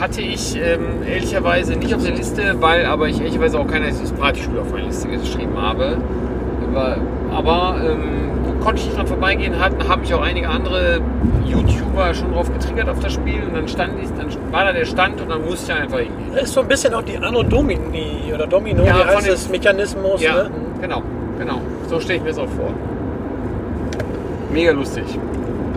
hatte 0.00 0.21
ich 0.21 0.57
ähm, 0.57 1.03
ehrlicherweise 1.09 1.75
nicht 1.76 1.95
auf 1.95 2.03
der 2.03 2.15
Liste, 2.15 2.57
weil 2.61 2.85
aber 2.85 3.09
ich 3.09 3.19
ehrlicherweise 3.19 3.59
auch 3.59 3.67
kein 3.67 3.83
einziges 3.83 4.12
Partyspiel 4.12 4.59
auf 4.59 4.71
meine 4.71 4.87
Liste 4.87 5.09
geschrieben 5.09 5.57
habe. 5.61 5.97
Aber, 6.71 6.99
aber 7.33 7.76
ähm, 7.83 8.46
konnte 8.66 8.80
ich 8.80 8.87
nicht 8.88 8.99
dran 8.99 9.06
vorbeigehen, 9.06 9.61
hatten, 9.61 9.88
haben 9.88 10.00
mich 10.00 10.12
auch 10.12 10.23
einige 10.23 10.49
andere 10.49 11.00
YouTuber 11.44 12.12
schon 12.14 12.32
drauf 12.32 12.52
getriggert 12.52 12.88
auf 12.88 12.99
das 12.99 13.12
Spiel 13.12 13.40
und 13.46 13.54
dann 13.54 13.68
stand 13.68 13.92
ich, 14.02 14.08
dann 14.18 14.26
war 14.52 14.64
da 14.64 14.73
der 14.73 14.85
Stand 14.85 15.20
und 15.20 15.30
dann 15.30 15.44
musste 15.44 15.73
ich 15.73 15.78
einfach 15.78 15.99
hingehen. 15.99 16.32
Das 16.35 16.42
ist 16.44 16.54
so 16.54 16.62
ein 16.62 16.68
bisschen 16.68 16.92
auch 16.92 17.02
die 17.02 17.16
Anno 17.16 17.44
Domini 17.44 18.32
oder 18.35 18.49
Domino, 18.49 18.82
Ja, 18.85 18.99
wie 18.99 19.04
heißt 19.14 19.28
das, 19.28 19.49
Mechanismus. 19.49 20.20
Ja, 20.20 20.35
Ne? 20.44 20.50
genau, 20.80 21.00
genau. 21.38 21.61
So 21.88 22.00
stelle 22.00 22.16
ich 22.16 22.23
mir 22.25 22.30
das 22.30 22.38
auch 22.40 22.49
vor. 22.49 22.70
Mega 24.52 24.73
lustig. 24.73 25.04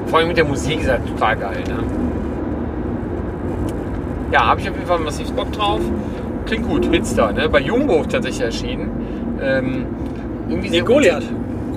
Vor 0.08 0.18
allem 0.18 0.30
mit 0.30 0.38
der 0.38 0.46
Musik 0.46 0.82
ist 0.82 0.90
halt 0.90 1.06
total 1.08 1.36
geil. 1.38 1.64
Ne? 1.68 1.84
Ja, 4.32 4.48
habe 4.48 4.62
ich 4.62 4.70
auf 4.70 4.76
jeden 4.76 4.88
Fall 4.88 4.98
massiv 5.00 5.32
Bock 5.34 5.52
drauf. 5.52 5.82
Klingt 6.48 6.68
gut, 6.68 6.86
Hitster, 6.92 7.32
ne? 7.34 7.48
Bei 7.50 7.60
Jumbo 7.60 8.04
tatsächlich 8.10 8.42
erschienen. 8.42 8.90
Ähm, 9.40 9.86
irgendwie 10.48 10.70
Nee, 10.70 10.76
sehr 10.78 10.84
Goliath. 10.86 11.24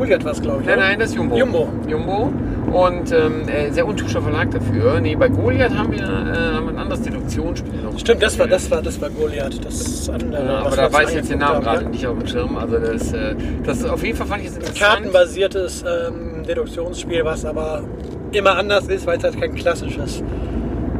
Goliath 0.03 0.25
war 0.25 0.33
es, 0.33 0.43
glaube 0.43 0.63
ich. 0.63 0.67
Nein, 0.67 0.79
oder? 0.79 0.89
nein, 0.89 0.99
das 0.99 1.11
ist 1.11 1.17
Jumbo. 1.17 1.37
Jumbo. 1.37 1.69
Jumbo. 1.87 2.33
Und 2.73 3.13
ähm, 3.13 3.49
äh, 3.49 3.71
sehr 3.71 3.87
untypischer 3.87 4.21
Verlag 4.21 4.51
dafür. 4.51 4.99
Nee, 5.01 5.15
bei 5.15 5.29
Goliath 5.29 5.77
haben 5.77 5.93
wir, 5.93 6.03
äh, 6.03 6.55
haben 6.55 6.67
wir 6.67 6.73
ein 6.73 6.79
anderes 6.79 7.03
Deduktionsspiel 7.03 7.83
noch. 7.83 7.97
Stimmt, 7.99 8.21
das 8.21 8.37
war, 8.37 8.49
das 8.49 8.69
war, 8.69 8.83
das 8.83 9.01
war 9.01 9.11
Goliath. 9.11 9.65
Das 9.65 10.09
andere. 10.09 10.45
Ja, 10.45 10.59
aber 10.59 10.75
da 10.75 10.93
weiß 10.93 11.11
ich 11.11 11.17
jetzt 11.17 11.31
den 11.31 11.39
Namen 11.39 11.57
haben, 11.57 11.65
gerade 11.65 11.85
ja. 11.85 11.89
nicht 11.91 12.07
auf 12.07 12.19
dem 12.19 12.27
Schirm. 12.27 12.57
Also 12.57 12.79
das, 12.79 13.13
äh, 13.13 13.37
das 13.63 13.85
auf 13.85 14.03
jeden 14.03 14.17
Fall 14.17 14.27
fand 14.27 14.43
ich 14.43 14.49
es 14.49 14.57
interessant. 14.57 14.81
Kartenbasiertes 14.81 15.85
ähm, 15.87 16.43
Deduktionsspiel, 16.49 17.25
was 17.25 17.45
aber 17.45 17.85
immer 18.33 18.57
anders 18.57 18.89
ist, 18.89 19.07
weil 19.07 19.19
es 19.19 19.25
halt 19.25 19.41
kein 19.41 19.55
klassisches 19.55 20.25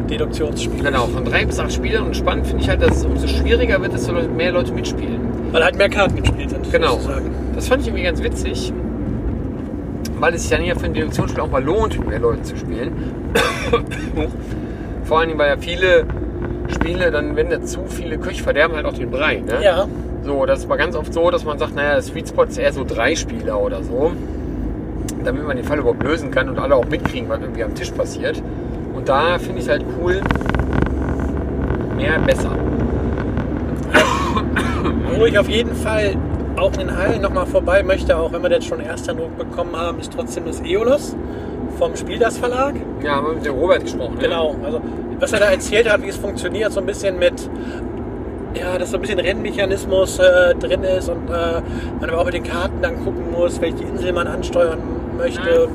Deduktionsspiel. 0.09 0.85
Genau, 0.85 1.07
von 1.07 1.25
drei 1.25 1.45
bis 1.45 1.59
acht 1.59 1.73
Spielern. 1.73 2.07
Und 2.07 2.17
spannend 2.17 2.47
finde 2.47 2.63
ich 2.63 2.69
halt, 2.69 2.83
dass 2.83 2.99
es 2.99 3.05
umso 3.05 3.27
schwieriger 3.27 3.81
wird, 3.83 3.95
desto 3.95 4.13
mehr 4.13 4.53
Leute 4.53 4.73
mitspielen. 4.73 5.21
Weil 5.51 5.65
halt 5.65 5.77
mehr 5.77 5.89
Karten 5.89 6.23
gespielt 6.23 6.51
sind. 6.51 6.71
Genau. 6.71 6.93
sozusagen. 6.93 7.31
Das 7.55 7.69
fand 7.69 7.83
ich 7.83 7.89
irgendwie 7.89 8.05
ganz 8.05 8.23
witzig, 8.23 8.73
weil 10.23 10.35
es 10.35 10.43
sich 10.43 10.53
dann 10.53 10.63
hier 10.63 10.77
für 10.77 10.85
ein 10.87 10.95
Deduktionsspiel 10.95 11.43
auch 11.43 11.51
mal 11.51 11.65
lohnt, 11.65 11.99
mit 11.99 12.09
mehr 12.09 12.21
Leuten 12.21 12.45
zu 12.45 12.57
spielen. 12.57 12.93
Vor 15.03 15.19
allen 15.19 15.31
Dingen, 15.31 15.41
weil 15.41 15.49
ja 15.49 15.57
viele 15.57 16.07
Spiele, 16.69 17.11
dann 17.11 17.35
wenn 17.35 17.51
da 17.51 17.61
zu 17.61 17.81
viele 17.89 18.19
Köche 18.19 18.41
verderben 18.41 18.77
halt 18.77 18.87
auch 18.87 18.93
den 18.93 19.11
Brei. 19.11 19.43
Ne? 19.45 19.65
Ja, 19.65 19.89
So, 20.23 20.47
das 20.47 20.69
war 20.69 20.77
ganz 20.77 20.95
oft 20.95 21.13
so, 21.13 21.29
dass 21.33 21.45
man 21.45 21.59
sagt, 21.59 21.75
naja, 21.75 22.01
Sweet 22.01 22.29
Spot 22.29 22.45
ist 22.45 22.57
eher 22.57 22.73
so 22.73 22.85
drei 22.85 23.17
Spieler 23.17 23.61
oder 23.61 23.83
so, 23.83 24.13
damit 25.25 25.45
man 25.45 25.57
den 25.57 25.67
Fall 25.67 25.81
überhaupt 25.81 26.05
lösen 26.05 26.31
kann 26.31 26.49
und 26.49 26.57
alle 26.61 26.77
auch 26.77 26.87
mitkriegen, 26.87 27.29
was 27.29 27.41
irgendwie 27.41 27.65
am 27.65 27.75
Tisch 27.75 27.91
passiert. 27.91 28.41
Und 28.95 29.09
da 29.09 29.41
finde 29.41 29.59
ich 29.59 29.65
es 29.65 29.71
halt 29.71 29.85
cool, 30.01 30.21
mehr 31.97 32.21
besser. 32.21 32.53
wo 35.19 35.27
ich 35.27 35.37
auf 35.37 35.49
jeden 35.49 35.75
Fall 35.75 36.15
auch 36.57 36.77
in 36.79 36.97
Hallen 36.97 37.23
nochmal 37.23 37.47
vorbei 37.47 37.83
möchte, 37.83 38.17
auch 38.17 38.33
wenn 38.33 38.43
wir 38.43 38.51
jetzt 38.51 38.67
schon 38.67 38.81
Ersteindruck 38.81 39.37
bekommen 39.37 39.77
haben, 39.77 39.99
ist 40.01 40.13
trotzdem 40.13 40.45
das 40.47 40.61
Eolus 40.61 41.17
vom 41.79 41.97
Spieldas 41.97 42.39
Verlag. 42.39 42.75
Ja, 43.03 43.17
haben 43.17 43.27
wir 43.29 43.35
mit 43.35 43.47
dem 43.47 43.55
Robert 43.55 43.83
gesprochen. 43.83 44.15
ne? 44.17 44.23
Genau, 44.23 44.57
also 44.65 44.81
was 45.19 45.33
er 45.33 45.41
da 45.41 45.51
erzählt 45.51 45.91
hat, 45.91 46.03
wie 46.03 46.09
es 46.09 46.17
funktioniert, 46.17 46.73
so 46.73 46.81
ein 46.81 46.87
bisschen 46.87 47.19
mit, 47.19 47.49
ja, 48.55 48.77
dass 48.79 48.91
so 48.91 48.97
ein 48.99 49.01
bisschen 49.01 49.21
Rennmechanismus 49.21 50.19
äh, 50.19 50.55
drin 50.57 50.83
ist 50.83 51.09
und 51.09 51.29
äh, 51.31 51.63
man 52.01 52.11
aber 52.11 52.21
auch 52.21 52.25
mit 52.25 52.35
den 52.35 52.43
Karten 52.45 52.83
dann 52.83 53.03
gucken 53.05 53.31
muss, 53.31 53.61
welche 53.61 53.85
Insel 53.85 54.13
man 54.13 54.27
ansteuern 54.27 54.79
möchte, 55.17 55.69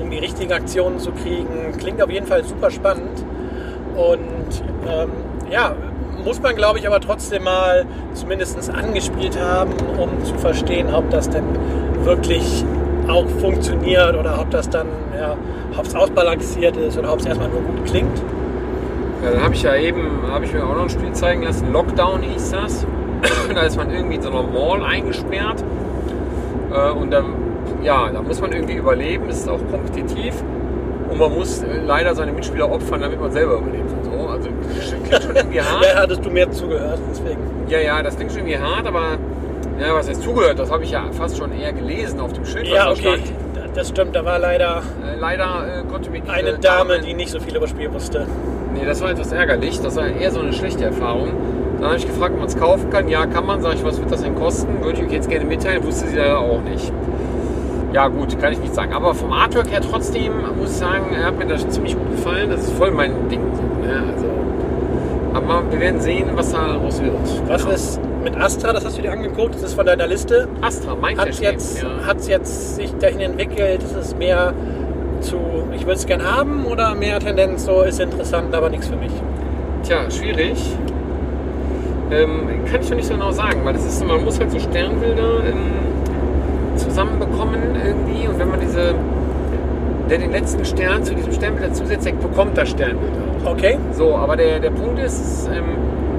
um 0.00 0.10
die 0.10 0.18
richtigen 0.18 0.52
Aktionen 0.52 0.98
zu 0.98 1.12
kriegen. 1.12 1.72
Klingt 1.78 2.02
auf 2.02 2.10
jeden 2.10 2.26
Fall 2.26 2.44
super 2.44 2.70
spannend 2.70 3.24
und 3.96 4.62
ähm, 4.88 5.10
ja, 5.50 5.74
muss 6.24 6.40
man 6.40 6.54
glaube 6.54 6.78
ich 6.78 6.86
aber 6.86 7.00
trotzdem 7.00 7.44
mal 7.44 7.84
zumindest 8.14 8.70
angespielt 8.70 9.38
haben, 9.40 9.72
um 9.98 10.24
zu 10.24 10.34
verstehen, 10.34 10.92
ob 10.92 11.10
das 11.10 11.30
denn 11.30 11.44
wirklich 12.04 12.64
auch 13.08 13.26
funktioniert 13.40 14.16
oder 14.16 14.40
ob 14.40 14.50
das 14.50 14.70
dann, 14.70 14.86
ja, 15.18 15.36
ob 15.76 15.86
es 15.86 15.94
ausbalanciert 15.94 16.76
ist 16.76 16.98
oder 16.98 17.12
ob 17.12 17.20
es 17.20 17.26
erstmal 17.26 17.48
nur 17.48 17.60
gut 17.62 17.84
klingt. 17.84 18.22
Ja, 19.24 19.30
dann 19.30 19.42
habe 19.42 19.54
ich 19.54 19.62
ja 19.62 19.76
eben, 19.76 20.22
habe 20.30 20.44
ich 20.44 20.52
mir 20.52 20.64
auch 20.64 20.74
noch 20.74 20.82
ein 20.82 20.90
Spiel 20.90 21.12
zeigen 21.12 21.42
lassen. 21.42 21.72
Lockdown 21.72 22.22
hieß 22.22 22.50
das. 22.50 22.86
da 23.54 23.60
ist 23.62 23.76
man 23.76 23.90
irgendwie 23.90 24.16
in 24.16 24.22
so 24.22 24.30
einer 24.30 24.42
Mall 24.42 24.82
eingesperrt. 24.82 25.62
Äh, 26.72 26.90
und 26.90 27.12
dann, 27.12 27.26
ja, 27.82 28.10
da 28.10 28.20
muss 28.20 28.40
man 28.40 28.52
irgendwie 28.52 28.74
überleben. 28.74 29.28
Es 29.28 29.38
ist 29.38 29.48
auch 29.48 29.60
kompetitiv. 29.70 30.42
Und 31.12 31.18
man 31.18 31.34
muss 31.34 31.62
leider 31.86 32.14
seine 32.14 32.32
Mitspieler 32.32 32.70
opfern, 32.72 33.02
damit 33.02 33.20
man 33.20 33.30
selber 33.30 33.56
überlebt 33.58 33.90
und 33.92 34.04
so. 34.04 34.28
Also 34.28 34.48
klingt 35.08 35.22
schon 35.22 35.36
irgendwie 35.36 35.60
hart. 35.60 35.84
Ja, 35.84 36.00
hattest 36.00 36.24
du 36.24 36.30
mehr 36.30 36.50
zugehört, 36.50 36.98
deswegen. 37.10 37.38
Ja, 37.68 37.80
ja, 37.80 38.02
das 38.02 38.16
klingt 38.16 38.32
schon 38.32 38.40
irgendwie 38.46 38.58
hart, 38.58 38.86
aber 38.86 39.18
ja, 39.78 39.94
was 39.94 40.08
heißt 40.08 40.22
zugehört? 40.22 40.58
Das 40.58 40.70
habe 40.70 40.84
ich 40.84 40.90
ja 40.90 41.04
fast 41.12 41.36
schon 41.36 41.52
eher 41.52 41.72
gelesen 41.74 42.18
auf 42.20 42.32
dem 42.32 42.46
Schild, 42.46 42.66
Ja, 42.66 42.90
okay, 42.90 43.00
stand. 43.00 43.22
das 43.74 43.88
stimmt. 43.90 44.16
Da 44.16 44.24
war 44.24 44.38
leider 44.38 44.78
Äh, 45.04 45.18
leider 45.20 45.44
äh, 45.44 45.90
konnte 45.90 46.08
diese 46.10 46.32
eine 46.32 46.54
Dame, 46.58 47.00
die 47.00 47.12
nicht 47.12 47.30
so 47.30 47.40
viel 47.40 47.50
über 47.56 47.60
das 47.66 47.70
Spiel 47.70 47.92
wusste. 47.92 48.26
Nee, 48.74 48.86
das 48.86 49.02
war 49.02 49.10
etwas 49.10 49.32
ärgerlich. 49.32 49.80
Das 49.82 49.96
war 49.96 50.06
eher 50.06 50.30
so 50.30 50.40
eine 50.40 50.52
schlechte 50.54 50.84
Erfahrung. 50.84 51.28
Dann 51.78 51.88
habe 51.88 51.96
ich 51.98 52.06
gefragt, 52.06 52.32
ob 52.34 52.38
man 52.38 52.48
es 52.48 52.58
kaufen 52.58 52.88
kann. 52.90 53.08
Ja, 53.08 53.26
kann 53.26 53.44
man. 53.44 53.60
Sag 53.60 53.74
ich, 53.74 53.84
was 53.84 53.98
wird 53.98 54.10
das 54.10 54.22
denn 54.22 54.34
kosten? 54.34 54.82
Würde 54.82 54.98
ich 55.00 55.06
euch 55.06 55.12
jetzt 55.12 55.28
gerne 55.28 55.44
mitteilen. 55.44 55.84
Wusste 55.84 56.06
sie 56.08 56.16
leider 56.16 56.38
auch 56.38 56.62
nicht. 56.62 56.90
Ja, 57.92 58.08
gut, 58.08 58.38
kann 58.40 58.52
ich 58.52 58.58
nicht 58.58 58.74
sagen. 58.74 58.92
Aber 58.92 59.14
vom 59.14 59.32
Artwork 59.32 59.70
her 59.70 59.80
trotzdem 59.80 60.32
muss 60.58 60.70
ich 60.70 60.76
sagen, 60.76 61.14
er 61.14 61.26
hat 61.26 61.38
mir 61.38 61.46
das 61.46 61.68
ziemlich 61.68 61.96
gut 61.96 62.10
gefallen. 62.10 62.50
Das 62.50 62.60
ist 62.62 62.72
voll 62.72 62.90
mein 62.90 63.28
Ding. 63.28 63.40
Ne? 63.82 64.02
also, 64.14 64.26
aber 65.34 65.62
wir 65.70 65.80
werden 65.80 66.00
sehen, 66.00 66.26
was 66.34 66.52
daraus 66.52 67.02
wird. 67.02 67.12
Was 67.48 67.62
Genau. 67.62 67.74
ist 67.74 68.00
mit 68.22 68.36
Astra? 68.36 68.72
Das 68.72 68.84
hast 68.84 68.98
du 68.98 69.02
dir 69.02 69.12
angeguckt. 69.12 69.54
Das 69.54 69.62
ist 69.62 69.74
von 69.74 69.84
deiner 69.86 70.06
Liste. 70.06 70.48
Astra, 70.60 70.94
mein 71.00 71.18
Hat 71.18 71.38
jetzt, 71.40 71.84
hat's 72.06 72.28
jetzt 72.28 72.76
sich 72.76 72.94
dahin 72.98 73.20
entwickelt? 73.20 73.82
Ist 73.82 73.96
es 73.96 74.16
mehr 74.16 74.52
zu, 75.20 75.36
ich 75.74 75.82
würde 75.82 75.94
es 75.98 76.06
gern 76.06 76.22
haben 76.22 76.64
oder 76.66 76.94
mehr 76.94 77.18
Tendenz 77.20 77.64
so, 77.64 77.82
ist 77.82 78.00
interessant, 78.00 78.54
aber 78.54 78.70
nichts 78.70 78.88
für 78.88 78.96
mich? 78.96 79.12
Tja, 79.84 80.10
schwierig. 80.10 80.58
Ähm, 82.10 82.48
kann 82.70 82.80
ich 82.82 82.90
noch 82.90 82.96
nicht 82.96 83.06
so 83.08 83.14
genau 83.14 83.30
sagen, 83.32 83.60
weil 83.64 83.72
das 83.72 83.84
ist, 83.86 84.06
man 84.06 84.22
muss 84.24 84.38
halt 84.38 84.50
so 84.50 84.58
Sternbilder 84.58 85.44
ähm, 85.46 85.70
zusammenbekommen 86.96 87.60
irgendwie 87.84 88.28
und 88.28 88.38
wenn 88.38 88.50
man 88.50 88.60
diese, 88.60 88.94
der 90.10 90.18
den 90.18 90.30
letzten 90.30 90.64
Stern 90.64 91.02
zu 91.02 91.14
diesem 91.14 91.32
Sternbild 91.32 91.70
dazusetzt, 91.70 92.04
der 92.06 92.12
bekommt 92.12 92.56
das 92.58 92.68
Sternbild 92.70 93.12
auch. 93.44 93.52
Okay. 93.52 93.78
So, 93.92 94.14
aber 94.14 94.36
der, 94.36 94.60
der 94.60 94.70
Punkt 94.70 94.98
ist, 94.98 95.48
ähm, 95.48 95.64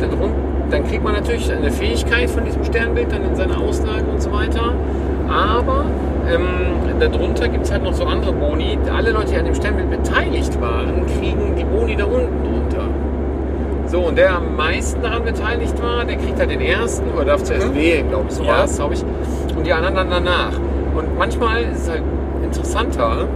darun- 0.01 0.31
dann 0.71 0.83
kriegt 0.87 1.03
man 1.03 1.13
natürlich 1.13 1.51
eine 1.51 1.69
Fähigkeit 1.71 2.29
von 2.29 2.43
diesem 2.43 2.63
Sternbild, 2.63 3.11
dann 3.11 3.23
in 3.23 3.35
seiner 3.35 3.59
Auslage 3.59 4.05
und 4.11 4.19
so 4.21 4.31
weiter. 4.33 4.73
Aber 5.29 5.85
ähm, 6.33 6.99
darunter 6.99 7.47
gibt 7.47 7.65
es 7.65 7.71
halt 7.71 7.83
noch 7.83 7.93
so 7.93 8.05
andere 8.05 8.33
Boni. 8.33 8.77
Alle 8.93 9.11
Leute, 9.11 9.27
die 9.33 9.37
an 9.37 9.45
dem 9.45 9.55
Sternbild 9.55 9.91
beteiligt 9.91 10.59
waren, 10.59 11.05
kriegen 11.19 11.55
die 11.55 11.63
Boni 11.63 11.95
da 11.95 12.05
unten 12.05 12.43
drunter. 12.43 12.87
So, 13.85 13.99
und 14.07 14.17
der 14.17 14.37
am 14.37 14.55
meisten 14.55 15.01
daran 15.03 15.23
beteiligt 15.23 15.79
war, 15.83 16.03
der 16.05 16.15
kriegt 16.15 16.39
halt 16.39 16.49
den 16.49 16.61
ersten 16.61 17.03
oder 17.15 17.25
darf 17.25 17.43
zuerst 17.43 17.67
Mhm. 17.69 17.75
wählen, 17.75 18.09
glaube 18.09 18.25
ich, 18.29 18.33
so 18.35 18.43
Ja. 18.43 18.57
war 18.59 18.65
glaube 18.67 18.93
ich. 18.95 19.05
Und 19.55 19.65
die 19.65 19.73
anderen 19.73 20.09
danach. 20.09 20.53
Und 20.95 21.17
manchmal 21.17 21.63
ist 21.63 21.83
es 21.83 21.89
halt 21.89 22.03
interessanter, 22.43 23.27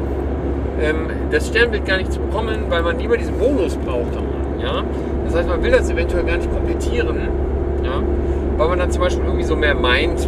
ähm, 0.82 1.08
das 1.32 1.48
Sternbild 1.48 1.86
gar 1.86 1.98
nicht 1.98 2.12
zu 2.12 2.20
bekommen, 2.20 2.66
weil 2.70 2.84
man 2.84 3.00
lieber 3.00 3.18
diesen 3.18 3.38
Bonus 3.38 3.76
braucht. 3.78 4.14
Ja? 4.62 4.84
Das 5.26 5.36
heißt, 5.36 5.48
man 5.48 5.64
will 5.64 5.72
das 5.72 5.90
eventuell 5.90 6.24
gar 6.24 6.38
nicht 6.38 6.52
komplettieren, 6.52 7.18
ja? 7.84 8.02
weil 8.58 8.68
man 8.68 8.80
dann 8.80 8.92
zum 8.92 9.02
Beispiel 9.02 9.26
irgendwie 9.26 9.44
so 9.44 9.56
mehr 9.56 9.76
Mind, 9.76 10.28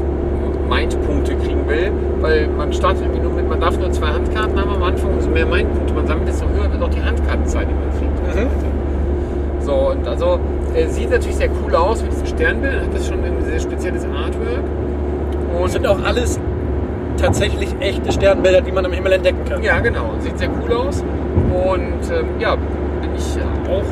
Mind-Punkte 0.70 1.36
kriegen 1.36 1.68
will, 1.68 1.92
weil 2.22 2.48
man 2.48 2.72
startet 2.74 3.04
irgendwie 3.04 3.22
nur 3.22 3.34
mit, 3.34 3.50
man 3.50 3.60
darf 3.60 3.78
nur 3.78 3.92
zwei 3.92 4.08
Handkarten 4.08 4.60
haben 4.60 4.70
am 4.72 4.84
Anfang, 4.84 5.14
umso 5.14 5.30
mehr 5.30 5.46
Mind-Punkte 5.46 5.94
man 5.94 6.08
sammelt, 6.08 6.28
desto 6.28 6.46
höher 6.50 6.72
wird 6.72 6.82
auch 6.82 6.90
die 6.90 7.02
Handkartenzeit, 7.02 7.68
die 7.68 7.74
man 7.74 7.90
kriegt. 7.92 8.36
Mhm. 8.36 8.50
So, 9.62 9.74
und 9.92 10.08
also 10.08 10.40
er 10.74 10.90
sieht 10.90 11.12
natürlich 11.12 11.38
sehr 11.38 11.50
cool 11.64 11.76
aus 11.76 12.02
mit 12.02 12.12
diesem 12.12 12.28
Sternbild, 12.28 12.82
hat 12.82 12.94
das 12.94 13.08
schon 13.08 13.24
ein 13.24 13.44
sehr 13.44 13.60
spezielles 13.60 14.06
Artwork. 14.06 14.64
Und 15.58 15.72
sind 15.72 15.86
auch 15.88 16.04
alles 16.04 16.40
tatsächlich 17.18 17.76
echte 17.80 18.12
Sternbilder, 18.12 18.62
die 18.62 18.72
man 18.72 18.86
am 18.86 18.92
Himmel 18.92 19.14
entdecken 19.14 19.44
kann. 19.48 19.62
Ja, 19.64 19.80
genau. 19.80 20.12
Sieht 20.20 20.38
sehr 20.38 20.50
cool 20.50 20.74
aus. 20.74 21.04
Und 21.04 22.12
ähm, 22.12 22.26
ja, 22.40 22.56
bin 22.56 23.10
ich 23.18 23.38
auch 23.70 23.84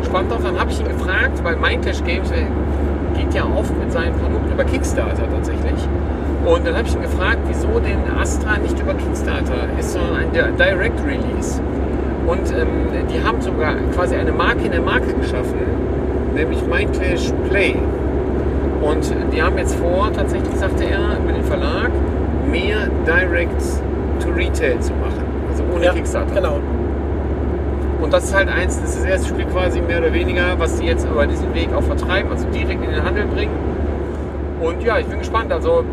gespannt 0.00 0.30
drauf. 0.30 0.40
Dann 0.42 0.58
habe 0.58 0.70
ich 0.70 0.80
ihn 0.80 0.88
gefragt, 0.88 1.42
weil 1.44 1.56
Mindcash 1.56 2.02
Games 2.04 2.30
geht 2.30 3.34
ja 3.34 3.44
oft 3.44 3.76
mit 3.78 3.92
seinen 3.92 4.14
Produkten 4.14 4.52
über 4.52 4.64
Kickstarter 4.64 5.22
tatsächlich. 5.30 5.88
Und 6.44 6.66
dann 6.66 6.76
habe 6.76 6.88
ich 6.88 6.94
ihn 6.94 7.02
gefragt, 7.02 7.38
wieso 7.46 7.68
den 7.80 7.98
Astra 8.18 8.56
nicht 8.58 8.78
über 8.80 8.94
Kickstarter 8.94 9.68
ist, 9.78 9.92
sondern 9.92 10.16
ein 10.16 10.32
Di- 10.32 10.56
Direct 10.64 10.98
Release. 11.06 11.60
Und 12.26 12.50
ähm, 12.52 12.68
die 13.12 13.22
haben 13.26 13.40
sogar 13.40 13.74
quasi 13.94 14.14
eine 14.16 14.32
Marke 14.32 14.64
in 14.64 14.72
der 14.72 14.80
Marke 14.82 15.12
geschaffen, 15.14 15.58
nämlich 16.34 16.58
Mindclash 16.66 17.32
Play. 17.48 17.74
Und 18.80 19.12
die 19.32 19.42
haben 19.42 19.58
jetzt 19.58 19.74
vor, 19.74 20.10
tatsächlich 20.12 20.54
sagte 20.54 20.84
er, 20.84 21.18
mit 21.26 21.36
dem 21.36 21.44
Verlag, 21.44 21.90
mehr 22.50 22.88
Direct 23.06 23.60
to 24.20 24.30
Retail 24.30 24.78
zu 24.80 24.92
machen. 24.94 25.24
Also 25.50 25.64
ohne 25.74 25.84
Ja, 25.84 25.92
Kickstarter. 25.92 26.34
Genau. 26.34 26.60
Und 28.00 28.12
das 28.12 28.24
ist 28.24 28.34
halt 28.34 28.48
eins, 28.48 28.80
das 28.80 28.90
ist 28.90 28.98
das 29.00 29.04
erste 29.06 29.28
Spiel 29.28 29.44
quasi 29.46 29.80
mehr 29.80 29.98
oder 29.98 30.12
weniger, 30.12 30.58
was 30.58 30.78
sie 30.78 30.84
jetzt 30.84 31.04
über 31.06 31.26
diesen 31.26 31.52
Weg 31.54 31.72
auch 31.74 31.82
vertreiben, 31.82 32.30
also 32.30 32.46
direkt 32.48 32.82
in 32.84 32.90
den 32.90 33.02
Handel 33.02 33.26
bringen. 33.26 33.52
Und 34.60 34.82
ja, 34.82 34.98
ich 34.98 35.06
bin 35.06 35.18
gespannt. 35.18 35.52
Also 35.52 35.84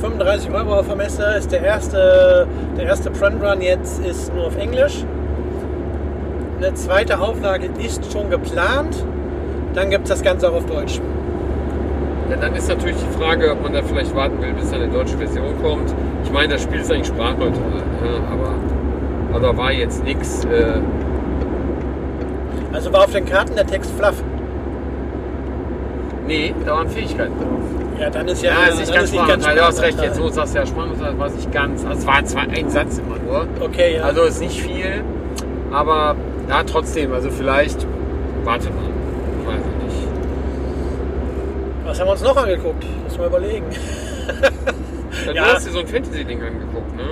35 0.00 0.50
Euro 0.50 0.74
auf 0.74 0.86
der 0.86 0.96
Messe 0.96 1.24
ist 1.38 1.52
der 1.52 1.62
erste, 1.62 2.46
der 2.76 2.84
erste 2.86 3.10
Print 3.10 3.42
Run 3.42 3.60
jetzt 3.60 4.04
ist 4.04 4.34
nur 4.34 4.46
auf 4.46 4.56
Englisch. 4.56 5.04
Eine 6.58 6.74
zweite 6.74 7.20
Auflage 7.20 7.68
ist 7.78 8.10
schon 8.10 8.30
geplant. 8.30 9.04
Dann 9.74 9.90
gibt 9.90 10.04
es 10.04 10.10
das 10.10 10.22
Ganze 10.22 10.48
auch 10.48 10.54
auf 10.54 10.66
Deutsch. 10.66 11.00
Ja, 12.30 12.36
dann 12.36 12.54
ist 12.54 12.68
natürlich 12.68 12.96
die 12.96 13.18
Frage, 13.18 13.50
ob 13.52 13.62
man 13.62 13.72
da 13.72 13.82
vielleicht 13.82 14.14
warten 14.14 14.40
will, 14.40 14.52
bis 14.54 14.70
dann 14.70 14.80
eine 14.80 14.90
deutsche 14.90 15.16
Version 15.18 15.54
kommt. 15.62 15.94
Ich 16.24 16.32
meine, 16.32 16.54
das 16.54 16.62
Spiel 16.62 16.80
ist 16.80 16.90
eigentlich 16.90 17.08
sprachneutral, 17.08 17.82
ja, 18.02 18.32
aber, 18.32 18.54
aber 19.30 19.40
da 19.40 19.56
war 19.56 19.72
jetzt 19.72 20.02
nichts. 20.04 20.44
Äh, 20.46 20.80
Also 22.72 22.92
war 22.92 23.04
auf 23.04 23.12
den 23.12 23.24
Karten 23.26 23.54
der 23.54 23.66
Text 23.66 23.90
fluff. 23.98 24.22
nee, 26.26 26.54
da 26.64 26.72
waren 26.76 26.88
Fähigkeiten 26.88 27.34
drauf. 27.38 28.00
Ja, 28.00 28.10
dann 28.10 28.26
ist 28.26 28.42
ja, 28.42 28.52
Ja, 28.52 28.66
ist 28.72 28.80
nicht 28.80 28.94
ganz 28.94 29.10
sprachneutral. 29.10 29.54
Du 29.56 29.62
hast 29.62 29.82
recht, 29.82 30.02
jetzt 30.02 30.16
so 30.16 30.28
sagst 30.28 30.54
du 30.54 30.58
ja 30.58 30.66
sprachneutral, 30.66 31.18
war 31.18 31.26
es 31.26 31.34
nicht 31.36 31.52
ganz. 31.52 31.84
Also 31.84 31.98
es 32.00 32.06
war 32.06 32.24
zwar 32.24 32.42
ein 32.48 32.70
Satz 32.70 32.98
immer 32.98 33.16
nur. 33.24 33.46
Okay, 33.60 33.96
ja. 33.98 34.02
Also 34.04 34.22
ist 34.22 34.40
nicht 34.40 34.60
viel, 34.62 35.04
aber 35.70 36.16
ja, 36.48 36.62
trotzdem, 36.64 37.12
also 37.12 37.30
vielleicht, 37.30 37.86
warte 38.44 38.70
mal, 38.70 38.82
ich 39.40 39.46
weiß 39.46 39.60
ich 39.60 39.84
nicht. 39.84 40.08
Was 41.94 42.00
haben 42.00 42.08
wir 42.08 42.12
uns 42.14 42.22
noch 42.24 42.36
angeguckt? 42.36 42.84
Muss 43.04 43.16
mal 43.18 43.28
überlegen. 43.28 43.66
Ja, 45.26 45.32
Ja. 45.32 45.44
Du 45.44 45.52
hast 45.54 45.66
dir 45.68 45.70
so 45.70 45.78
ein 45.78 45.86
Fantasy-Ding 45.86 46.42
angeguckt, 46.42 46.96
ne? 46.96 47.04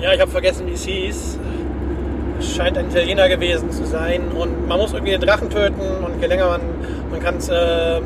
Ja, 0.00 0.14
ich 0.14 0.20
habe 0.20 0.28
vergessen, 0.32 0.66
wie 0.66 0.72
es 0.72 0.84
hieß. 0.84 1.38
Es 2.40 2.56
scheint 2.56 2.76
ein 2.76 2.86
Italiener 2.90 3.28
gewesen 3.28 3.70
zu 3.70 3.86
sein 3.86 4.22
und 4.36 4.66
man 4.66 4.80
muss 4.80 4.94
irgendwie 4.94 5.12
den 5.12 5.20
Drachen 5.20 5.48
töten 5.48 5.80
und 6.04 6.20
je 6.20 6.26
länger 6.26 6.48
man, 6.48 6.60
man 7.08 7.20
kann 7.20 7.36
es 7.36 7.48
ähm, 7.54 8.02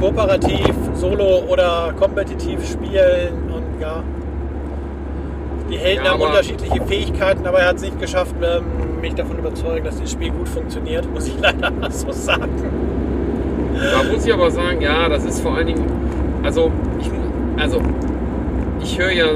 kooperativ, 0.00 0.72
solo 0.94 1.42
oder 1.48 1.92
kompetitiv 1.98 2.64
spielen 2.64 3.50
und 3.52 3.80
ja. 3.80 4.04
Die 5.68 5.78
Helden 5.78 6.04
Ja, 6.04 6.12
haben 6.12 6.20
unterschiedliche 6.20 6.80
Fähigkeiten, 6.82 7.44
aber 7.44 7.58
er 7.58 7.70
hat 7.70 7.76
es 7.76 7.82
nicht 7.82 7.98
geschafft, 7.98 8.36
ähm, 8.40 9.00
mich 9.00 9.16
davon 9.16 9.36
überzeugen, 9.36 9.84
dass 9.84 10.00
das 10.00 10.12
Spiel 10.12 10.30
gut 10.30 10.48
funktioniert, 10.48 11.12
muss 11.12 11.26
ich 11.26 11.34
leider 11.40 11.72
so 11.90 12.12
sagen. 12.12 13.05
Da 13.76 14.02
muss 14.10 14.26
ich 14.26 14.32
aber 14.32 14.50
sagen, 14.50 14.80
ja, 14.80 15.08
das 15.08 15.24
ist 15.24 15.40
vor 15.40 15.54
allen 15.54 15.66
Dingen, 15.68 15.84
also 16.42 16.70
ich, 17.00 17.10
also 17.56 17.80
ich 18.80 18.98
höre 18.98 19.12
ja, 19.12 19.26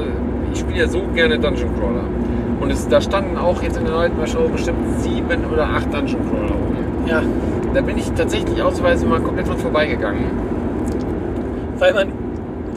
ich 0.53 0.59
spiele 0.59 0.79
ja 0.79 0.87
so 0.87 1.01
gerne 1.13 1.37
Dungeon 1.39 1.69
Crawler. 1.77 2.03
Und 2.59 2.71
es, 2.71 2.87
da 2.87 3.01
standen 3.01 3.37
auch 3.37 3.61
jetzt 3.63 3.77
in 3.77 3.85
der 3.85 3.93
neuen 3.93 4.11
Show 4.27 4.47
bestimmt 4.47 4.77
sieben 4.99 5.45
oder 5.51 5.63
acht 5.63 5.93
Dungeon 5.93 6.21
Crawler 6.29 6.51
rum. 6.51 6.75
Ja, 7.07 7.21
Da 7.73 7.81
bin 7.81 7.97
ich 7.97 8.11
tatsächlich 8.11 8.61
ausweise 8.61 9.05
mal 9.05 9.19
komplett 9.19 9.47
dran 9.47 9.57
vorbeigegangen. 9.57 10.25
weil 11.79 11.93
man 11.93 12.07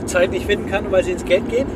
die 0.00 0.06
Zeit 0.06 0.30
nicht 0.30 0.46
finden 0.46 0.70
kann, 0.70 0.84
weil 0.90 1.04
sie 1.04 1.12
ins 1.12 1.24
Geld 1.24 1.48
gehen. 1.48 1.66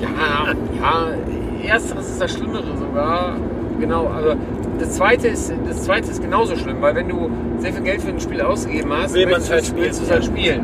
Ja, 0.00 0.52
ja, 0.80 1.72
ersteres 1.74 2.08
ist 2.10 2.20
das 2.22 2.32
Schlimmere 2.32 2.76
sogar. 2.78 3.36
Genau, 3.80 4.06
aber 4.06 4.36
das 4.78 4.92
zweite 4.92 5.28
ist, 5.28 5.52
das 5.68 5.82
zweite 5.84 6.10
ist 6.10 6.22
genauso 6.22 6.56
schlimm, 6.56 6.76
weil 6.80 6.94
wenn 6.94 7.08
du 7.08 7.30
sehr 7.58 7.72
viel 7.72 7.82
Geld 7.82 8.02
für 8.02 8.08
ein 8.10 8.20
Spiel 8.20 8.40
ausgegeben 8.40 8.90
hast, 8.92 9.14
Will 9.14 9.26
willst 9.28 9.48
du 9.48 9.52
halt 9.52 9.62
es- 9.64 9.74
du 9.74 9.80
es 9.82 10.06
ja. 10.08 10.14
halt 10.14 10.24
spielen. 10.24 10.60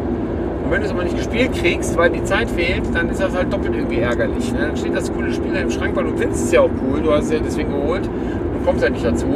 Und 0.64 0.71
wenn 0.71 0.80
du 0.80 0.87
es 0.87 0.92
aber 0.92 1.04
nicht 1.04 1.16
gespielt 1.16 1.52
kriegst, 1.52 1.97
weil 1.99 2.11
die 2.11 2.25
Zeit 2.25 2.49
fehlt, 2.50 2.83
dann 2.94 3.11
ist 3.11 3.21
das 3.21 3.35
halt 3.37 3.52
doppelt 3.52 3.75
irgendwie 3.75 3.99
ärgerlich. 3.99 4.50
Ne? 4.52 4.61
Dann 4.68 4.76
steht 4.76 4.97
das 4.97 5.12
coole 5.12 5.33
Spiel 5.33 5.52
da 5.52 5.61
im 5.61 5.71
Schrank, 5.71 5.94
weil 5.94 6.04
du 6.04 6.16
findest 6.16 6.47
es 6.47 6.52
ja 6.52 6.61
auch 6.62 6.71
cool, 6.90 7.00
du 7.02 7.12
hast 7.12 7.25
es 7.26 7.33
ja 7.33 7.38
deswegen 7.44 7.71
geholt 7.71 8.06
und 8.06 8.64
kommst 8.64 8.83
halt 8.83 8.94
nicht 8.94 9.04
dazu. 9.04 9.26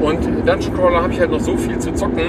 Und 0.00 0.18
Dungeon 0.46 0.74
Crawler 0.74 1.02
habe 1.02 1.12
ich 1.12 1.20
halt 1.20 1.30
noch 1.30 1.40
so 1.40 1.56
viel 1.56 1.78
zu 1.78 1.94
zocken, 1.94 2.22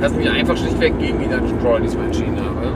dass 0.00 0.12
ich 0.12 0.18
mich 0.18 0.30
einfach 0.30 0.56
schlichtweg 0.56 0.98
gegen 1.00 1.18
die 1.18 1.26
Dungeon 1.28 1.58
Crawler 1.60 1.80
diesmal 1.80 2.06
entschieden 2.06 2.36
habe. 2.36 2.68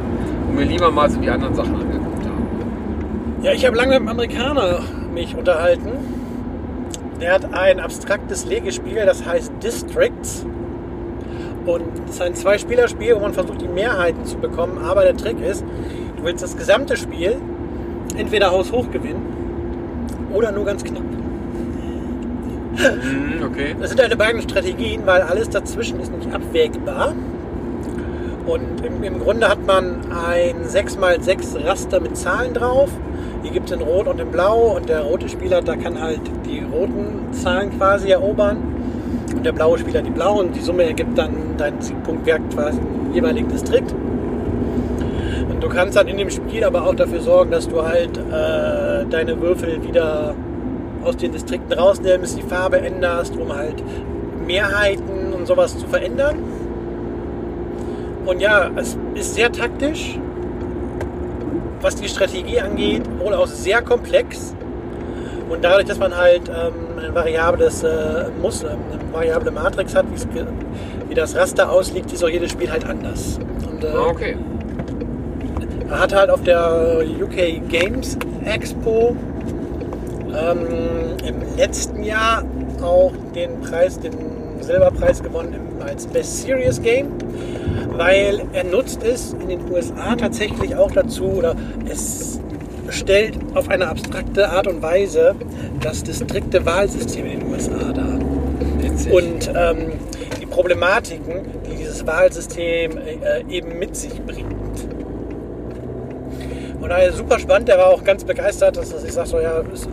Und 0.48 0.56
mir 0.56 0.64
lieber 0.64 0.90
mal 0.90 1.08
so 1.08 1.20
die 1.20 1.30
anderen 1.30 1.54
Sachen 1.54 1.74
angeguckt 1.74 2.24
habe. 2.24 3.42
Ja, 3.42 3.52
ich 3.52 3.64
habe 3.64 3.76
lange 3.76 3.90
mit 3.92 4.00
einem 4.00 4.08
Amerikaner 4.08 4.80
mich 5.14 5.36
unterhalten. 5.36 5.90
Der 7.20 7.32
hat 7.32 7.52
ein 7.54 7.80
abstraktes 7.80 8.44
Legespiel, 8.44 9.06
das 9.06 9.24
heißt 9.24 9.52
Districts. 9.62 10.44
Und 11.66 11.82
es 12.08 12.16
ist 12.16 12.22
ein 12.22 12.34
Zwei-Spieler-Spiel, 12.34 13.14
wo 13.16 13.20
man 13.20 13.32
versucht, 13.32 13.62
die 13.62 13.68
Mehrheiten 13.68 14.24
zu 14.26 14.36
bekommen. 14.36 14.78
Aber 14.78 15.02
der 15.02 15.16
Trick 15.16 15.40
ist, 15.40 15.64
du 16.16 16.24
willst 16.24 16.42
das 16.42 16.56
gesamte 16.56 16.96
Spiel 16.96 17.36
entweder 18.16 18.50
haushoch 18.50 18.90
gewinnen 18.90 19.22
oder 20.32 20.52
nur 20.52 20.64
ganz 20.64 20.84
knapp. 20.84 21.02
Mhm, 22.72 23.44
okay. 23.44 23.76
Das 23.80 23.90
sind 23.90 24.00
deine 24.00 24.16
beiden 24.16 24.42
Strategien, 24.42 25.02
weil 25.04 25.22
alles 25.22 25.48
dazwischen 25.48 26.00
ist 26.00 26.12
nicht 26.12 26.32
abwägbar. 26.32 27.14
Und 28.46 28.84
im, 28.84 29.02
im 29.02 29.20
Grunde 29.20 29.48
hat 29.48 29.64
man 29.64 30.00
ein 30.12 30.66
6x6 30.66 31.64
Raster 31.64 32.00
mit 32.00 32.16
Zahlen 32.16 32.52
drauf. 32.52 32.90
Die 33.44 33.50
gibt 33.50 33.70
es 33.70 33.76
in 33.76 33.82
Rot 33.82 34.08
und 34.08 34.18
in 34.20 34.30
Blau. 34.30 34.76
Und 34.76 34.88
der 34.88 35.02
rote 35.02 35.28
Spieler, 35.28 35.60
da 35.60 35.76
kann 35.76 36.00
halt 36.00 36.20
die 36.46 36.60
roten 36.60 37.32
Zahlen 37.32 37.70
quasi 37.76 38.10
erobern. 38.10 38.56
Und 39.34 39.44
der 39.44 39.52
blaue 39.52 39.78
Spieler 39.78 40.02
die 40.02 40.10
blauen. 40.10 40.52
Die 40.52 40.60
Summe 40.60 40.84
ergibt 40.84 41.18
dann 41.18 41.56
deinen 41.58 41.80
Siegpunktwert 41.80 42.42
quasi 42.54 42.78
im 42.78 43.14
jeweiligen 43.14 43.48
Distrikt. 43.48 43.94
Und 45.50 45.62
du 45.62 45.68
kannst 45.68 45.96
dann 45.96 46.08
in 46.08 46.16
dem 46.16 46.30
Spiel 46.30 46.64
aber 46.64 46.86
auch 46.86 46.94
dafür 46.94 47.20
sorgen, 47.20 47.50
dass 47.50 47.68
du 47.68 47.82
halt 47.82 48.16
äh, 48.16 49.04
deine 49.08 49.40
Würfel 49.40 49.82
wieder 49.82 50.34
aus 51.04 51.16
den 51.16 51.32
Distrikten 51.32 51.78
rausnimmst, 51.78 52.38
die 52.38 52.42
Farbe 52.42 52.80
änderst, 52.80 53.36
um 53.36 53.54
halt 53.54 53.82
Mehrheiten 54.46 55.32
und 55.32 55.46
sowas 55.46 55.78
zu 55.78 55.86
verändern. 55.86 56.36
Und 58.24 58.40
ja, 58.40 58.70
es 58.76 58.96
ist 59.14 59.34
sehr 59.34 59.52
taktisch, 59.52 60.18
was 61.84 61.96
die 61.96 62.08
Strategie 62.08 62.58
angeht, 62.60 63.02
wohl 63.18 63.34
auch 63.34 63.46
sehr 63.46 63.82
komplex. 63.82 64.54
Und 65.50 65.62
dadurch, 65.62 65.84
dass 65.84 65.98
man 65.98 66.16
halt 66.16 66.48
ähm, 66.48 66.98
ein 66.98 67.14
variables 67.14 67.82
äh, 67.82 68.24
Muss, 68.40 68.62
ähm, 68.62 68.70
eine 68.90 69.12
variable 69.12 69.50
Matrix 69.50 69.94
hat, 69.94 70.06
wie 71.08 71.14
das 71.14 71.36
Raster 71.36 71.70
ausliegt, 71.70 72.10
ist 72.10 72.24
auch 72.24 72.28
jedes 72.28 72.52
Spiel 72.52 72.70
halt 72.70 72.86
anders. 72.86 73.38
Und, 73.70 73.84
äh, 73.84 73.88
okay. 73.88 74.36
er 75.90 76.00
hat 76.00 76.14
halt 76.14 76.30
auf 76.30 76.42
der 76.42 77.02
UK 77.20 77.68
Games 77.68 78.16
Expo 78.46 79.14
ähm, 80.28 80.66
im 81.22 81.56
letzten 81.58 82.02
Jahr 82.02 82.44
auch 82.82 83.12
den 83.34 83.60
Preis, 83.60 84.00
den 84.00 84.14
Silberpreis 84.60 85.22
gewonnen 85.22 85.60
als 85.84 86.06
Best 86.06 86.42
Serious 86.42 86.80
Game, 86.80 87.08
weil 87.90 88.42
er 88.52 88.64
nutzt 88.64 89.02
es 89.02 89.32
in 89.34 89.48
den 89.48 89.70
USA 89.70 90.16
tatsächlich 90.16 90.76
auch 90.76 90.90
dazu 90.90 91.24
oder 91.24 91.54
es 91.90 92.40
stellt 92.90 93.34
auf 93.54 93.68
eine 93.68 93.88
abstrakte 93.88 94.48
Art 94.48 94.66
und 94.66 94.82
Weise 94.82 95.34
das 95.80 96.02
distrikte 96.02 96.64
Wahlsystem 96.66 97.26
in 97.26 97.40
den 97.40 97.50
USA 97.50 97.92
dar 97.92 98.18
Witzig. 98.78 99.12
und 99.12 99.50
ähm, 99.56 99.92
die 100.40 100.46
Problematiken, 100.46 101.42
die 101.70 101.76
dieses 101.76 102.06
Wahlsystem 102.06 102.98
äh, 102.98 103.44
eben 103.48 103.78
mit 103.78 103.96
sich 103.96 104.20
bringt. 104.20 104.54
Und 106.80 106.90
daher 106.90 107.12
super 107.12 107.38
spannend, 107.38 107.68
der 107.68 107.78
war 107.78 107.86
auch 107.86 108.04
ganz 108.04 108.24
begeistert, 108.24 108.76
dass 108.76 108.92
ich 109.02 109.12
sage, 109.12 109.28
so, 109.28 109.40
ja, 109.40 109.62
ist 109.72 109.88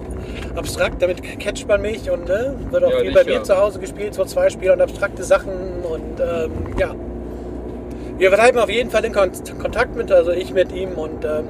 abstrakt, 0.55 1.01
damit 1.01 1.23
catcht 1.39 1.67
man 1.67 1.81
mich 1.81 2.09
und 2.09 2.27
ne, 2.27 2.55
wird 2.69 2.83
auch 2.83 2.91
Ja, 2.91 2.99
viel 2.99 3.13
bei 3.13 3.23
mir 3.23 3.33
ja. 3.35 3.43
zu 3.43 3.57
Hause 3.57 3.79
gespielt, 3.79 4.13
so 4.13 4.25
zwei 4.25 4.49
Spieler 4.49 4.73
und 4.73 4.81
abstrakte 4.81 5.23
Sachen 5.23 5.53
und 5.83 6.19
ähm, 6.19 6.51
ja. 6.77 6.93
Wir 8.21 8.29
bleiben 8.29 8.59
auf 8.59 8.69
jeden 8.69 8.91
Fall 8.91 9.03
in 9.03 9.13
Kon 9.13 9.31
Kontakt 9.59 9.95
mit, 9.95 10.11
also 10.11 10.29
ich 10.29 10.53
mit 10.53 10.71
ihm 10.71 10.89
und 10.89 11.25
ähm, 11.25 11.45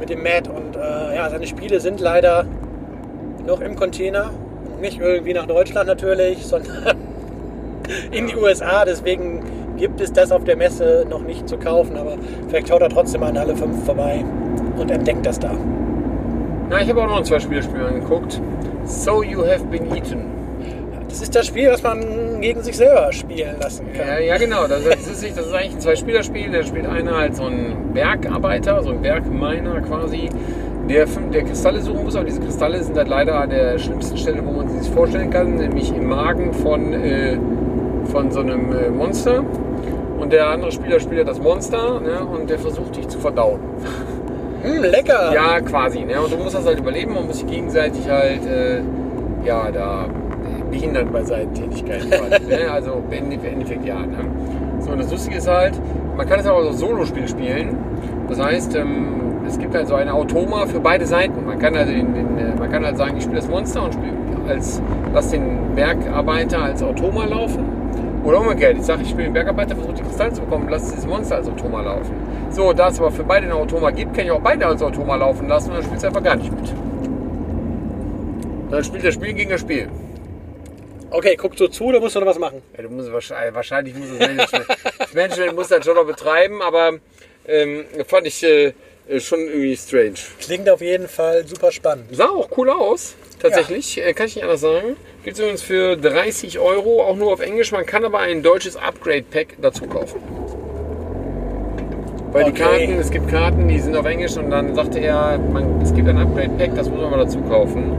mit 0.00 0.08
dem 0.08 0.22
Matt 0.22 0.48
und 0.48 0.74
äh, 0.74 1.14
ja, 1.14 1.28
seine 1.28 1.46
Spiele 1.46 1.80
sind 1.80 2.00
leider 2.00 2.46
noch 3.46 3.60
im 3.60 3.76
Container. 3.76 4.30
Nicht 4.80 5.00
irgendwie 5.00 5.34
nach 5.34 5.44
Deutschland 5.44 5.86
natürlich, 5.86 6.46
sondern 6.46 6.96
in 8.10 8.26
die 8.26 8.36
USA. 8.36 8.86
Deswegen 8.86 9.42
gibt 9.76 10.00
es 10.00 10.10
das 10.10 10.32
auf 10.32 10.44
der 10.44 10.56
Messe 10.56 11.04
noch 11.10 11.20
nicht 11.20 11.46
zu 11.46 11.58
kaufen. 11.58 11.98
Aber 11.98 12.16
vielleicht 12.48 12.68
schaut 12.68 12.80
er 12.80 12.88
trotzdem 12.88 13.20
mal 13.20 13.28
an 13.28 13.36
alle 13.36 13.54
fünf 13.54 13.84
vorbei 13.84 14.24
und 14.78 14.90
entdeckt 14.90 15.26
das 15.26 15.38
da. 15.38 15.54
Na, 16.70 16.80
ich 16.80 16.88
habe 16.88 17.02
auch 17.02 17.08
noch 17.08 17.18
ein 17.18 17.24
zwei 17.26 17.38
Spielspiele 17.38 17.84
angeguckt. 17.84 18.40
So 18.86 19.22
You 19.22 19.44
Have 19.44 19.66
Been 19.66 19.94
Eaten. 19.94 20.37
Das 21.08 21.22
ist 21.22 21.34
das 21.34 21.46
Spiel, 21.46 21.70
was 21.70 21.82
man 21.82 22.40
gegen 22.40 22.62
sich 22.62 22.76
selber 22.76 23.12
spielen 23.12 23.56
lassen 23.60 23.86
Ja, 23.94 24.04
kann. 24.04 24.24
ja 24.24 24.36
genau. 24.36 24.66
Das 24.66 24.80
ist, 24.80 25.10
das 25.10 25.22
ist, 25.22 25.38
das 25.38 25.52
eigentlich 25.52 25.74
ein 25.74 25.80
Zwei-Spieler-Spiel. 25.80 26.50
Da 26.52 26.62
spielt 26.62 26.86
einer 26.86 27.16
halt 27.16 27.34
so 27.36 27.44
ein 27.44 27.92
Bergarbeiter, 27.94 28.82
so 28.82 28.90
ein 28.90 29.00
Bergminer 29.00 29.80
quasi, 29.80 30.28
der, 30.88 31.06
der 31.32 31.44
Kristalle 31.44 31.80
suchen 31.80 32.04
muss. 32.04 32.14
Aber 32.14 32.26
diese 32.26 32.40
Kristalle 32.40 32.82
sind 32.82 32.96
halt 32.96 33.08
leider 33.08 33.40
an 33.40 33.50
der 33.50 33.78
schlimmsten 33.78 34.18
Stelle, 34.18 34.44
wo 34.44 34.52
man 34.52 34.68
sie 34.68 34.80
sich 34.80 34.90
vorstellen 34.90 35.30
kann, 35.30 35.56
nämlich 35.56 35.94
im 35.94 36.08
Magen 36.08 36.52
von, 36.52 36.92
äh, 36.92 37.38
von 38.12 38.30
so 38.30 38.40
einem 38.40 38.72
äh, 38.72 38.90
Monster. 38.90 39.42
Und 40.18 40.32
der 40.32 40.48
andere 40.48 40.72
Spieler 40.72 41.00
spielt 41.00 41.18
halt 41.18 41.28
das 41.28 41.40
Monster 41.40 42.00
ne, 42.00 42.20
und 42.20 42.50
der 42.50 42.58
versucht 42.58 42.96
dich 42.96 43.08
zu 43.08 43.18
verdauen. 43.18 43.60
Hm, 44.62 44.82
lecker! 44.82 45.32
Ja, 45.32 45.60
quasi. 45.60 46.00
Ne? 46.00 46.20
Und 46.20 46.32
du 46.32 46.36
musst 46.36 46.54
das 46.56 46.66
halt 46.66 46.80
überleben 46.80 47.16
und 47.16 47.28
musst 47.28 47.42
dich 47.42 47.48
gegenseitig 47.48 48.08
halt, 48.08 48.44
äh, 48.44 48.80
ja, 49.44 49.70
da 49.70 50.06
behindern 50.70 51.10
bei 51.12 51.22
seinen 51.24 51.52
Tätigkeiten. 51.54 52.10
quasi, 52.10 52.46
ne? 52.48 52.70
Also 52.70 53.02
im 53.10 53.44
Endeffekt 53.44 53.84
ja. 53.84 54.00
Ne? 54.00 54.18
So, 54.80 54.92
und 54.92 54.98
das 54.98 55.10
Lustige 55.10 55.38
ist 55.38 55.48
halt, 55.48 55.74
man 56.16 56.28
kann 56.28 56.40
es 56.40 56.46
auch 56.46 56.58
als 56.58 56.78
Solo-Spiel 56.78 57.28
spielen. 57.28 57.76
Das 58.28 58.40
heißt, 58.40 58.76
ähm, 58.76 59.18
es 59.46 59.58
gibt 59.58 59.74
halt 59.74 59.88
so 59.88 59.94
eine 59.94 60.12
Automa 60.12 60.66
für 60.66 60.80
beide 60.80 61.06
Seiten. 61.06 61.46
Man 61.46 61.58
kann 61.58 61.74
also 61.74 61.92
den, 61.92 62.14
den, 62.14 62.38
äh, 62.38 62.54
man 62.58 62.70
kann 62.70 62.84
halt 62.84 62.96
sagen, 62.96 63.16
ich 63.16 63.24
spiele 63.24 63.40
das 63.40 63.48
Monster 63.48 63.84
und 63.84 63.94
spiele 63.94 64.12
als, 64.48 64.80
lass 65.12 65.30
den 65.30 65.74
Bergarbeiter 65.74 66.62
als 66.62 66.82
Automa 66.82 67.24
laufen. 67.24 67.64
Oder 68.24 68.40
umgekehrt, 68.40 68.76
ich 68.76 68.84
sage, 68.84 69.02
ich 69.02 69.10
spiele 69.10 69.24
den 69.24 69.32
Bergarbeiter, 69.32 69.74
versuche 69.74 69.94
die 69.94 70.02
Kristalle 70.02 70.32
zu 70.32 70.42
bekommen, 70.42 70.66
lass 70.68 70.90
dieses 70.90 71.06
Monster 71.06 71.36
als 71.36 71.48
Automa 71.48 71.82
laufen. 71.82 72.12
So, 72.50 72.72
da 72.72 72.88
es 72.88 72.98
aber 72.98 73.10
für 73.10 73.24
beide 73.24 73.46
eine 73.46 73.54
Automa 73.54 73.90
gibt, 73.90 74.14
kann 74.14 74.24
ich 74.24 74.30
auch 74.30 74.40
beide 74.40 74.66
als 74.66 74.82
Automa 74.82 75.16
laufen 75.16 75.48
lassen 75.48 75.70
und 75.70 75.76
dann 75.76 75.84
spielst 75.84 76.02
du 76.02 76.08
einfach 76.08 76.22
gar 76.22 76.36
nicht 76.36 76.50
mit. 76.50 76.74
Dann 78.70 78.84
spielt 78.84 79.04
das 79.04 79.14
Spiel 79.14 79.32
gegen 79.32 79.50
das 79.50 79.60
Spiel. 79.60 79.88
Okay, 81.10 81.36
guck 81.36 81.56
so 81.56 81.68
zu, 81.68 81.90
da 81.92 82.00
musst 82.00 82.16
du 82.16 82.20
noch 82.20 82.26
was 82.26 82.38
machen. 82.38 82.62
Ja, 82.76 82.82
du 82.82 82.90
musst 82.90 83.10
wahrscheinlich, 83.12 83.54
wahrscheinlich 83.54 83.94
muss 83.94 84.08
das 84.10 84.18
Management, 84.28 84.66
das 84.98 85.14
Management 85.14 85.54
muss 85.56 85.68
das 85.68 85.84
schon 85.84 85.94
noch 85.96 86.06
betreiben, 86.06 86.60
aber 86.62 86.92
ähm, 87.46 87.84
fand 88.06 88.26
ich 88.26 88.42
äh, 88.44 88.72
äh, 89.08 89.20
schon 89.20 89.40
irgendwie 89.40 89.76
strange. 89.76 90.14
Klingt 90.40 90.68
auf 90.68 90.82
jeden 90.82 91.08
Fall 91.08 91.46
super 91.46 91.72
spannend. 91.72 92.06
Sah 92.14 92.28
auch 92.28 92.50
cool 92.58 92.68
aus, 92.68 93.14
tatsächlich. 93.40 93.98
Äh, 94.04 94.12
kann 94.12 94.26
ich 94.26 94.34
nicht 94.36 94.44
anders 94.44 94.60
sagen. 94.60 94.96
Gibt 95.24 95.36
es 95.36 95.40
übrigens 95.40 95.62
für 95.62 95.96
30 95.96 96.58
Euro, 96.58 97.02
auch 97.02 97.16
nur 97.16 97.32
auf 97.32 97.40
Englisch. 97.40 97.72
Man 97.72 97.86
kann 97.86 98.04
aber 98.04 98.18
ein 98.18 98.42
deutsches 98.42 98.76
Upgrade-Pack 98.76 99.56
dazu 99.62 99.86
kaufen. 99.86 100.20
Weil 102.32 102.44
die 102.44 102.50
Okay. 102.50 102.62
Karten, 102.62 102.98
es 102.98 103.10
gibt 103.10 103.28
Karten, 103.30 103.66
die 103.68 103.78
sind 103.80 103.96
auf 103.96 104.04
Englisch 104.04 104.36
und 104.36 104.50
dann 104.50 104.74
sagte 104.74 104.98
er, 104.98 105.38
man, 105.38 105.80
es 105.80 105.94
gibt 105.94 106.06
ein 106.08 106.18
Upgrade-Pack, 106.18 106.74
das 106.76 106.90
muss 106.90 107.00
man 107.00 107.14
aber 107.14 107.24
dazu 107.24 107.40
kaufen. 107.40 107.96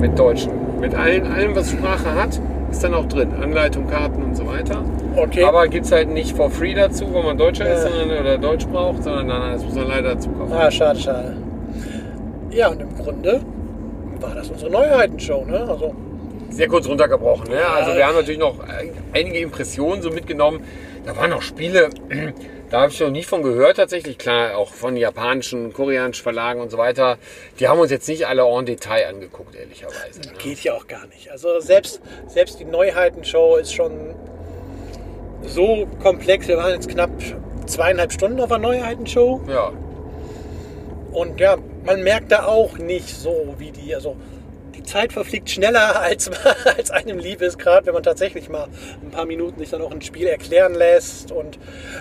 mit 0.00 0.18
Deutschen. 0.18 0.50
Mit 0.80 0.94
allen, 0.94 1.26
allem, 1.26 1.54
was 1.54 1.70
Sprache 1.70 2.14
hat, 2.14 2.40
ist 2.70 2.82
dann 2.82 2.94
auch 2.94 3.06
drin. 3.06 3.30
Anleitung, 3.40 3.86
Karten 3.88 4.22
und 4.22 4.36
so 4.36 4.46
weiter. 4.46 4.82
Okay. 5.16 5.44
Aber 5.44 5.68
gibt 5.68 5.84
es 5.86 5.92
halt 5.92 6.08
nicht 6.08 6.36
for 6.36 6.50
free 6.50 6.74
dazu, 6.74 7.12
wenn 7.12 7.24
man 7.24 7.36
Deutscher 7.36 7.70
ist 7.70 7.84
Ja. 7.84 7.90
sondern, 7.90 8.18
oder 8.20 8.38
Deutsch 8.38 8.66
braucht, 8.66 9.02
sondern 9.02 9.26
nein, 9.26 9.40
nein, 9.40 9.52
das 9.54 9.64
muss 9.64 9.74
man 9.74 9.88
leider 9.88 10.14
dazu 10.14 10.30
kaufen. 10.30 10.52
ah, 10.52 10.70
schade, 10.70 10.98
schade. 10.98 11.36
Ja, 12.50 12.68
und 12.68 12.80
im 12.80 12.96
Grunde 12.96 13.40
war 14.20 14.34
das 14.34 14.48
unsere 14.50 14.70
Neuheitenshow, 14.70 15.44
ne? 15.46 15.60
Also, 15.68 15.94
Sehr 16.50 16.68
kurz 16.68 16.88
runtergebrochen. 16.88 17.48
Ne? 17.50 17.58
Also 17.76 17.94
wir 17.96 18.06
haben 18.06 18.16
natürlich 18.16 18.40
noch 18.40 18.56
einige 19.12 19.38
Impressionen 19.38 20.02
so 20.02 20.10
mitgenommen. 20.10 20.60
Da 21.06 21.16
waren 21.16 21.30
noch 21.30 21.42
Spiele, 21.42 21.90
da 22.70 22.82
habe 22.82 22.92
ich 22.92 23.00
noch 23.00 23.10
nie 23.10 23.24
von 23.24 23.42
gehört 23.42 23.76
tatsächlich. 23.76 24.16
Klar, 24.16 24.56
auch 24.56 24.72
von 24.72 24.96
japanischen, 24.96 25.72
koreanischen 25.72 26.22
Verlagen 26.22 26.60
und 26.60 26.70
so 26.70 26.78
weiter. 26.78 27.18
Die 27.58 27.68
haben 27.68 27.80
uns 27.80 27.90
jetzt 27.90 28.08
nicht 28.08 28.26
alle 28.26 28.42
en 28.42 28.64
Detail 28.64 29.08
angeguckt, 29.08 29.54
ehrlicherweise. 29.56 30.20
Ne? 30.20 30.32
geht 30.38 30.60
ja 30.62 30.74
auch 30.74 30.86
gar 30.86 31.06
nicht. 31.08 31.30
Also 31.30 31.60
selbst, 31.60 32.00
selbst 32.28 32.60
die 32.60 32.64
Neuheitenshow 32.64 33.56
ist 33.56 33.74
schon 33.74 34.14
so 35.42 35.88
komplex. 36.00 36.46
Wir 36.46 36.56
waren 36.58 36.72
jetzt 36.72 36.88
knapp 36.88 37.10
zweieinhalb 37.66 38.12
Stunden 38.12 38.40
auf 38.40 38.48
der 38.48 38.58
Neuheitenshow. 38.58 39.40
Ja, 39.48 39.72
Und 41.12 41.40
ja, 41.40 41.56
man 41.84 42.02
merkt 42.02 42.30
da 42.30 42.46
auch 42.46 42.78
nicht 42.78 43.08
so, 43.08 43.54
wie 43.58 43.72
die, 43.72 43.94
also 43.94 44.16
die 44.80 44.86
Zeit 44.86 45.12
verfliegt 45.12 45.50
schneller, 45.50 46.00
als, 46.00 46.30
als 46.64 46.90
einem 46.90 47.18
lieb 47.18 47.42
ist, 47.42 47.58
gerade 47.58 47.86
wenn 47.86 47.94
man 47.94 48.02
tatsächlich 48.02 48.48
mal 48.48 48.68
ein 49.02 49.10
paar 49.10 49.26
Minuten 49.26 49.60
sich 49.60 49.70
dann 49.70 49.82
auch 49.82 49.90
ein 49.90 50.02
Spiel 50.02 50.26
erklären 50.26 50.74
lässt. 50.74 51.32
Und 51.32 51.58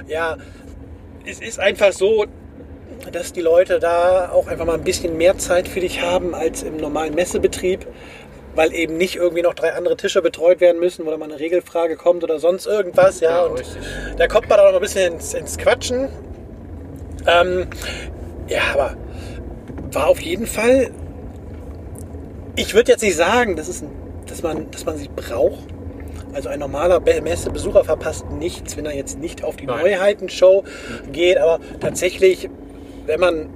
ja, 0.07 0.37
es 1.25 1.39
ist 1.39 1.59
einfach 1.59 1.91
so, 1.91 2.25
dass 3.11 3.33
die 3.33 3.41
Leute 3.41 3.79
da 3.79 4.29
auch 4.31 4.47
einfach 4.47 4.65
mal 4.65 4.75
ein 4.75 4.83
bisschen 4.83 5.17
mehr 5.17 5.37
Zeit 5.37 5.67
für 5.67 5.79
dich 5.79 6.01
haben 6.01 6.35
als 6.35 6.63
im 6.63 6.77
normalen 6.77 7.15
Messebetrieb, 7.15 7.87
weil 8.55 8.73
eben 8.73 8.97
nicht 8.97 9.15
irgendwie 9.15 9.41
noch 9.41 9.53
drei 9.53 9.73
andere 9.73 9.95
Tische 9.95 10.21
betreut 10.21 10.59
werden 10.59 10.79
müssen, 10.79 11.05
wo 11.05 11.11
da 11.11 11.17
mal 11.17 11.25
eine 11.25 11.39
Regelfrage 11.39 11.95
kommt 11.95 12.23
oder 12.23 12.39
sonst 12.39 12.65
irgendwas. 12.65 13.19
Ja, 13.19 13.29
Ja, 13.29 13.43
und 13.43 13.63
da 14.17 14.27
kommt 14.27 14.49
man 14.49 14.57
dann 14.57 14.67
auch 14.67 14.71
noch 14.71 14.79
ein 14.79 14.81
bisschen 14.83 15.13
ins, 15.13 15.33
ins 15.33 15.57
Quatschen. 15.57 16.09
Ähm, 17.25 17.67
ja, 18.47 18.61
aber 18.73 18.95
war 19.91 20.07
auf 20.07 20.19
jeden 20.19 20.45
Fall. 20.47 20.91
Ich 22.61 22.73
würde 22.73 22.91
jetzt 22.91 23.01
nicht 23.01 23.15
sagen, 23.15 23.55
dass, 23.55 23.69
es, 23.69 23.81
ein- 23.81 23.91
dass, 24.27 24.43
man, 24.43 24.69
dass 24.71 24.85
man 24.85 24.97
sie 24.97 25.07
braucht. 25.07 25.63
Also 26.33 26.49
ein 26.49 26.59
normaler 26.59 26.99
Be- 26.99 27.21
Messebesucher 27.21 27.85
verpasst 27.85 28.29
nichts, 28.31 28.75
wenn 28.75 28.85
er 28.85 28.93
jetzt 28.93 29.17
nicht 29.17 29.45
auf 29.45 29.55
die 29.55 29.65
Nein. 29.65 29.79
Neuheitenshow 29.79 30.65
geht. 31.09 31.37
Aber 31.37 31.59
tatsächlich, 31.79 32.49
wenn 33.05 33.19
man 33.21 33.49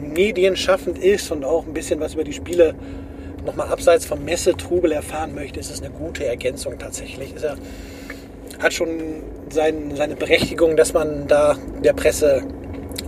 medienschaffend 0.00 0.98
ist 0.98 1.30
und 1.30 1.44
auch 1.44 1.66
ein 1.66 1.74
bisschen 1.74 2.00
was 2.00 2.14
über 2.14 2.24
die 2.24 2.32
Spiele 2.32 2.74
nochmal 3.44 3.68
abseits 3.68 4.06
vom 4.06 4.24
Messetrubel 4.24 4.92
erfahren 4.92 5.34
möchte, 5.34 5.60
ist 5.60 5.70
es 5.70 5.82
eine 5.82 5.90
gute 5.90 6.24
Ergänzung 6.24 6.78
tatsächlich. 6.78 7.34
Ist 7.34 7.44
ja, 7.44 7.54
hat 8.60 8.72
schon 8.72 8.88
sein, 9.50 9.92
seine 9.94 10.16
Berechtigung, 10.16 10.76
dass 10.76 10.94
man 10.94 11.28
da 11.28 11.58
der 11.84 11.92
Presse 11.92 12.42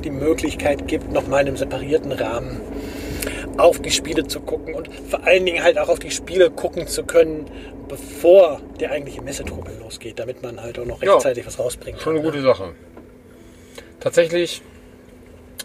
die 0.05 0.11
Möglichkeit 0.11 0.87
gibt, 0.87 1.11
nochmal 1.13 1.41
in 1.43 1.49
einem 1.49 1.57
separierten 1.57 2.13
Rahmen 2.13 2.61
auf 3.59 3.81
die 3.81 3.91
Spiele 3.91 4.27
zu 4.27 4.41
gucken 4.41 4.75
und 4.75 4.89
vor 5.09 5.25
allen 5.25 5.45
Dingen 5.47 5.63
halt 5.63 5.79
auch 5.79 5.89
auf 5.89 5.99
die 5.99 6.11
Spiele 6.11 6.51
gucken 6.51 6.87
zu 6.87 7.05
können, 7.05 7.47
bevor 7.89 8.61
der 8.81 8.91
eigentliche 8.93 9.23
Messetrubel 9.23 9.75
losgeht, 9.81 10.19
damit 10.19 10.43
man 10.43 10.61
halt 10.63 10.79
auch 10.79 10.85
noch 10.85 11.03
Ja. 11.03 11.13
rechtzeitig 11.13 11.47
was 11.47 11.59
rausbringen 11.59 12.01
schon 12.01 12.15
eine 12.17 12.25
gute 12.25 12.41
Sache. 12.43 12.73
Tatsächlich, 14.01 14.63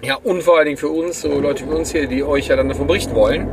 ja, 0.02 0.16
und 0.16 0.44
vor 0.44 0.58
allen 0.58 0.66
Dingen 0.66 0.78
für 0.78 0.90
uns, 0.90 1.22
so 1.22 1.40
Leute 1.40 1.66
wie 1.70 1.74
uns 1.74 1.92
hier, 1.92 2.08
die 2.08 2.24
euch 2.24 2.48
ja 2.48 2.56
dann 2.56 2.70
davon 2.70 2.88
berichten 2.88 3.16
wollen. 3.16 3.48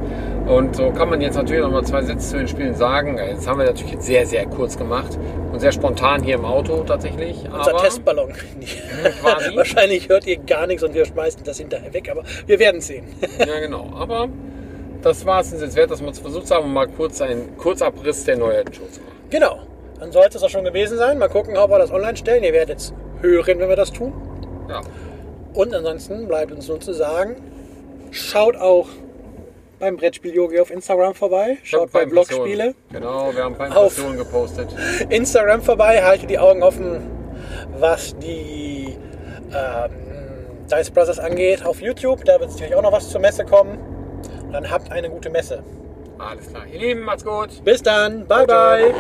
Und 0.47 0.77
so 0.77 0.93
kann 0.93 1.11
man 1.11 1.21
jetzt 1.21 1.35
natürlich 1.35 1.61
noch 1.61 1.73
mal 1.73 1.85
zwei 1.85 2.03
Sätze 2.03 2.29
zu 2.29 2.37
den 2.39 2.47
Spielen 2.47 2.75
sagen. 2.77 3.19
Jetzt 3.19 3.49
haben 3.49 3.59
wir 3.59 3.67
natürlich 3.67 3.95
jetzt 3.95 4.07
sehr, 4.07 4.25
sehr 4.27 4.47
kurz 4.47 4.79
gemacht 4.79 5.19
und 5.53 5.59
sehr 5.59 5.73
spontan 5.73 6.23
hier 6.23 6.37
im 6.37 6.45
Auto 6.45 6.85
tatsächlich. 6.85 7.45
Unser 7.45 7.71
aber 7.71 7.83
Testballon. 7.83 8.33
Wahrscheinlich 9.55 10.09
hört 10.09 10.25
ihr 10.27 10.37
gar 10.37 10.69
nichts 10.69 10.85
und 10.85 10.95
wir 10.95 11.05
schmeißen 11.05 11.43
das 11.43 11.59
hinterher 11.59 11.93
weg, 11.93 12.09
aber 12.09 12.23
wir 12.47 12.61
werden 12.61 12.81
sehen. 12.81 13.07
Ja, 13.41 13.59
genau. 13.59 13.91
Aber 13.99 14.29
das 15.03 15.27
war 15.27 15.41
es 15.41 15.53
uns 15.53 15.63
jetzt 15.63 15.75
wert, 15.75 15.91
dass 15.91 16.01
wir 16.01 16.11
es 16.11 16.21
versucht 16.21 16.49
haben, 16.53 16.73
mal 16.73 16.87
kurz 16.87 17.21
einen 17.21 17.57
Kurzabriss 17.57 18.25
der 18.25 18.37
Neuheiten-Show 18.37 18.87
zu 18.93 19.01
machen. 19.01 19.17
Genau. 19.31 19.59
Dann 19.99 20.13
sollte 20.13 20.39
es 20.39 20.45
auch 20.45 20.51
schon 20.51 20.65
gewesen 20.65 20.97
sein. 20.97 21.19
Mal 21.19 21.29
gucken, 21.29 21.57
ob 21.57 21.71
wir 21.71 21.79
das 21.79 21.91
online 21.91 22.17
stellen. 22.17 22.45
Ihr 22.45 22.53
werdet 22.53 22.79
es 22.79 22.95
hören, 23.21 23.59
wenn 23.59 23.69
wir 23.69 23.77
das 23.77 23.93
tun. 23.93 24.13
Ja, 24.69 24.81
Und 25.55 25.75
ansonsten 25.75 26.29
bleibt 26.29 26.53
uns 26.53 26.69
nur 26.69 26.79
zu 26.79 26.93
sagen, 26.93 27.37
schaut 28.13 28.57
auch 28.57 28.87
beim 29.79 29.97
Brettspiel 29.97 30.35
Yogi 30.35 30.59
auf 30.61 30.71
Instagram 30.71 31.15
vorbei. 31.15 31.59
Schaut 31.63 31.93
bei 31.93 32.07
Blogspiele. 32.07 32.75
Genau, 32.93 33.35
wir 33.35 33.45
haben 33.45 33.55
ein 33.55 33.59
paar 33.59 33.77
Auf- 33.77 33.99
Impressionen 33.99 34.19
gepostet. 34.19 34.69
Instagram 35.09 35.63
vorbei, 35.63 36.03
haltet 36.03 36.31
die 36.31 36.39
Augen 36.39 36.63
offen, 36.63 37.01
was 37.79 38.17
die 38.19 38.97
ähm, 39.55 39.91
Dice 40.71 40.91
Brothers 40.91 41.19
angeht. 41.19 41.65
Auf 41.65 41.81
YouTube, 41.81 42.25
da 42.25 42.41
wird 42.41 42.51
sicherlich 42.53 42.75
auch 42.75 42.83
noch 42.83 42.93
was 42.93 43.09
zur 43.11 43.21
Messe 43.21 43.45
kommen. 43.45 43.79
Und 44.43 44.53
dann 44.53 44.71
habt 44.71 44.91
eine 44.91 45.11
gute 45.11 45.31
Messe. 45.31 45.63
Alles 46.19 46.49
klar. 46.49 46.63
Ihr 46.73 46.79
Lieben, 46.81 47.03
macht's 47.03 47.25
gut. 47.25 47.63
Bis 47.65 47.83
dann, 47.83 48.27
bye 48.27 48.47
ciao. 48.47 48.77
bye. 48.93 48.95